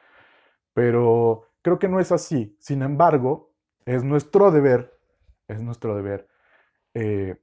Pero 0.72 1.48
creo 1.62 1.78
que 1.78 1.88
no 1.88 2.00
es 2.00 2.12
así. 2.12 2.56
Sin 2.60 2.82
embargo, 2.82 3.49
es 3.94 4.04
nuestro 4.04 4.52
deber, 4.52 4.96
es 5.48 5.62
nuestro 5.62 5.96
deber 5.96 6.28
eh, 6.94 7.42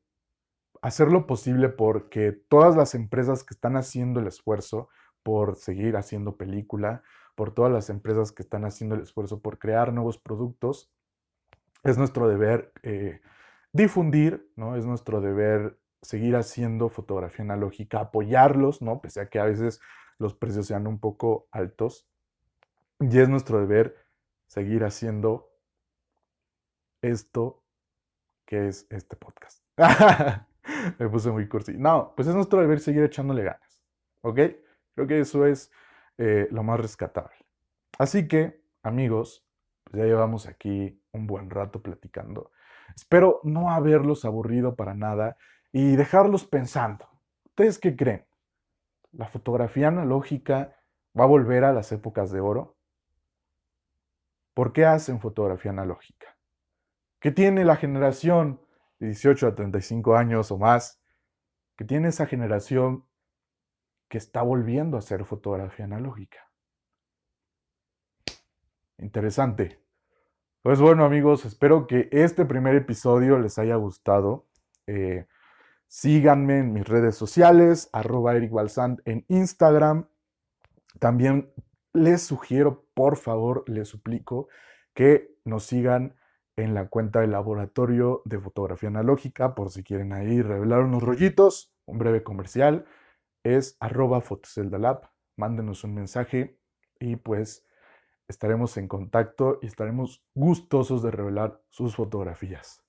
hacer 0.81 1.11
lo 1.11 1.27
posible 1.27 1.67
porque 1.67 2.31
todas 2.31 2.77
las 2.77 2.95
empresas 2.95 3.43
que 3.43 3.53
están 3.53 3.75
haciendo 3.75 4.21
el 4.21 4.27
esfuerzo 4.27 4.87
por 5.23 5.57
seguir 5.57 5.97
haciendo 5.97 6.37
película, 6.37 7.03
por 7.35 7.53
todas 7.53 7.71
las 7.71 7.89
empresas 7.89 8.31
que 8.31 8.43
están 8.43 8.63
haciendo 8.63 8.95
el 8.95 9.01
esfuerzo 9.01 9.41
por 9.41 9.59
crear 9.59 9.91
nuevos 9.91 10.17
productos, 10.17 10.89
es 11.83 11.97
nuestro 11.97 12.29
deber 12.29 12.71
eh, 12.81 13.19
difundir, 13.73 14.49
¿no? 14.55 14.77
Es 14.77 14.85
nuestro 14.85 15.19
deber 15.19 15.77
seguir 16.01 16.37
haciendo 16.37 16.87
fotografía 16.87 17.43
analógica, 17.43 17.99
apoyarlos, 17.99 18.81
¿no? 18.81 19.01
Pese 19.01 19.19
a 19.19 19.29
que 19.29 19.39
a 19.39 19.45
veces 19.45 19.81
los 20.17 20.33
precios 20.33 20.65
sean 20.67 20.87
un 20.87 20.99
poco 20.99 21.49
altos. 21.51 22.07
Y 23.01 23.19
es 23.19 23.27
nuestro 23.27 23.59
deber 23.59 23.97
seguir 24.47 24.85
haciendo 24.85 25.46
esto 27.01 27.63
que 28.45 28.67
es 28.67 28.87
este 28.89 29.15
podcast. 29.15 29.63
Me 30.99 31.09
puse 31.09 31.31
muy 31.31 31.47
cursi. 31.47 31.73
No, 31.77 32.13
pues 32.15 32.27
es 32.27 32.35
nuestro 32.35 32.61
deber 32.61 32.79
seguir 32.79 33.03
echándole 33.03 33.43
ganas. 33.43 33.81
¿Ok? 34.21 34.39
Creo 34.95 35.07
que 35.07 35.19
eso 35.19 35.45
es 35.45 35.71
eh, 36.17 36.47
lo 36.51 36.63
más 36.63 36.79
rescatable. 36.79 37.35
Así 37.99 38.27
que, 38.27 38.61
amigos, 38.83 39.45
pues 39.83 40.01
ya 40.01 40.05
llevamos 40.05 40.47
aquí 40.47 41.01
un 41.11 41.27
buen 41.27 41.49
rato 41.49 41.81
platicando. 41.81 42.51
Espero 42.95 43.41
no 43.43 43.71
haberlos 43.71 44.25
aburrido 44.25 44.75
para 44.75 44.93
nada 44.93 45.37
y 45.71 45.95
dejarlos 45.95 46.45
pensando. 46.45 47.07
¿Ustedes 47.45 47.79
qué 47.79 47.95
creen? 47.95 48.25
¿La 49.11 49.27
fotografía 49.27 49.87
analógica 49.87 50.75
va 51.17 51.23
a 51.23 51.27
volver 51.27 51.63
a 51.63 51.73
las 51.73 51.91
épocas 51.91 52.31
de 52.31 52.39
oro? 52.39 52.77
¿Por 54.53 54.73
qué 54.73 54.85
hacen 54.85 55.19
fotografía 55.19 55.71
analógica? 55.71 56.36
¿Qué 57.27 57.33
tiene 57.33 57.65
la 57.65 57.75
generación 57.75 58.61
de 58.99 59.07
18 59.07 59.47
a 59.47 59.55
35 59.55 60.15
años 60.15 60.49
o 60.49 60.57
más? 60.57 61.01
¿Qué 61.75 61.83
tiene 61.83 62.07
esa 62.07 62.25
generación 62.25 63.03
que 64.07 64.17
está 64.17 64.43
volviendo 64.43 64.95
a 64.95 64.99
hacer 64.99 65.25
fotografía 65.25 65.83
analógica? 65.83 66.49
Interesante. 68.97 69.77
Pues 70.61 70.79
bueno 70.79 71.03
amigos, 71.03 71.43
espero 71.43 71.85
que 71.85 72.07
este 72.13 72.45
primer 72.45 72.75
episodio 72.75 73.37
les 73.39 73.59
haya 73.59 73.75
gustado. 73.75 74.47
Eh, 74.85 75.27
síganme 75.85 76.59
en 76.59 76.71
mis 76.71 76.87
redes 76.87 77.15
sociales, 77.15 77.89
arroba 77.91 78.37
Eric 78.37 78.53
en 79.03 79.25
Instagram. 79.27 80.07
También 80.97 81.51
les 81.91 82.21
sugiero, 82.21 82.85
por 82.93 83.17
favor, 83.17 83.65
les 83.67 83.89
suplico 83.89 84.47
que 84.93 85.35
nos 85.43 85.65
sigan 85.65 86.16
en 86.57 86.73
la 86.73 86.89
cuenta 86.89 87.21
del 87.21 87.31
laboratorio 87.31 88.23
de 88.25 88.39
fotografía 88.39 88.89
analógica, 88.89 89.55
por 89.55 89.69
si 89.69 89.83
quieren 89.83 90.11
ahí 90.11 90.41
revelar 90.41 90.81
unos 90.81 91.03
rollitos, 91.03 91.71
un 91.85 91.99
breve 91.99 92.23
comercial, 92.23 92.85
es 93.43 93.77
arroba 93.79 94.21
fotoceldalab, 94.21 95.09
mándenos 95.37 95.83
un 95.83 95.93
mensaje 95.93 96.59
y 96.99 97.15
pues 97.15 97.65
estaremos 98.27 98.75
en 98.77 98.87
contacto 98.87 99.59
y 99.61 99.67
estaremos 99.67 100.25
gustosos 100.33 101.03
de 101.03 101.11
revelar 101.11 101.61
sus 101.69 101.95
fotografías. 101.95 102.83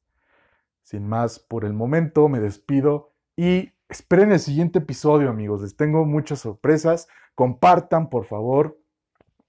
Sin 0.82 1.06
más, 1.06 1.38
por 1.38 1.66
el 1.66 1.74
momento 1.74 2.28
me 2.28 2.40
despido 2.40 3.12
y 3.36 3.74
esperen 3.90 4.32
el 4.32 4.40
siguiente 4.40 4.78
episodio, 4.78 5.28
amigos. 5.28 5.60
Les 5.60 5.76
tengo 5.76 6.06
muchas 6.06 6.40
sorpresas. 6.40 7.08
Compartan, 7.34 8.08
por 8.08 8.24
favor. 8.24 8.80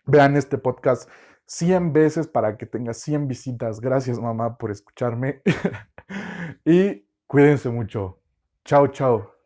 Vean 0.05 0.36
este 0.36 0.57
podcast 0.57 1.09
100 1.50 1.91
veces 1.93 2.28
para 2.28 2.58
que 2.58 2.66
tenga 2.68 2.93
100 2.93 3.28
visitas. 3.28 3.82
Gracias, 3.82 4.20
mamá, 4.20 4.58
por 4.58 4.72
escucharme. 4.72 5.41
y 6.66 7.06
cuídense 7.28 7.70
mucho. 7.70 8.20
Chao, 8.64 8.88
chao. 8.88 9.38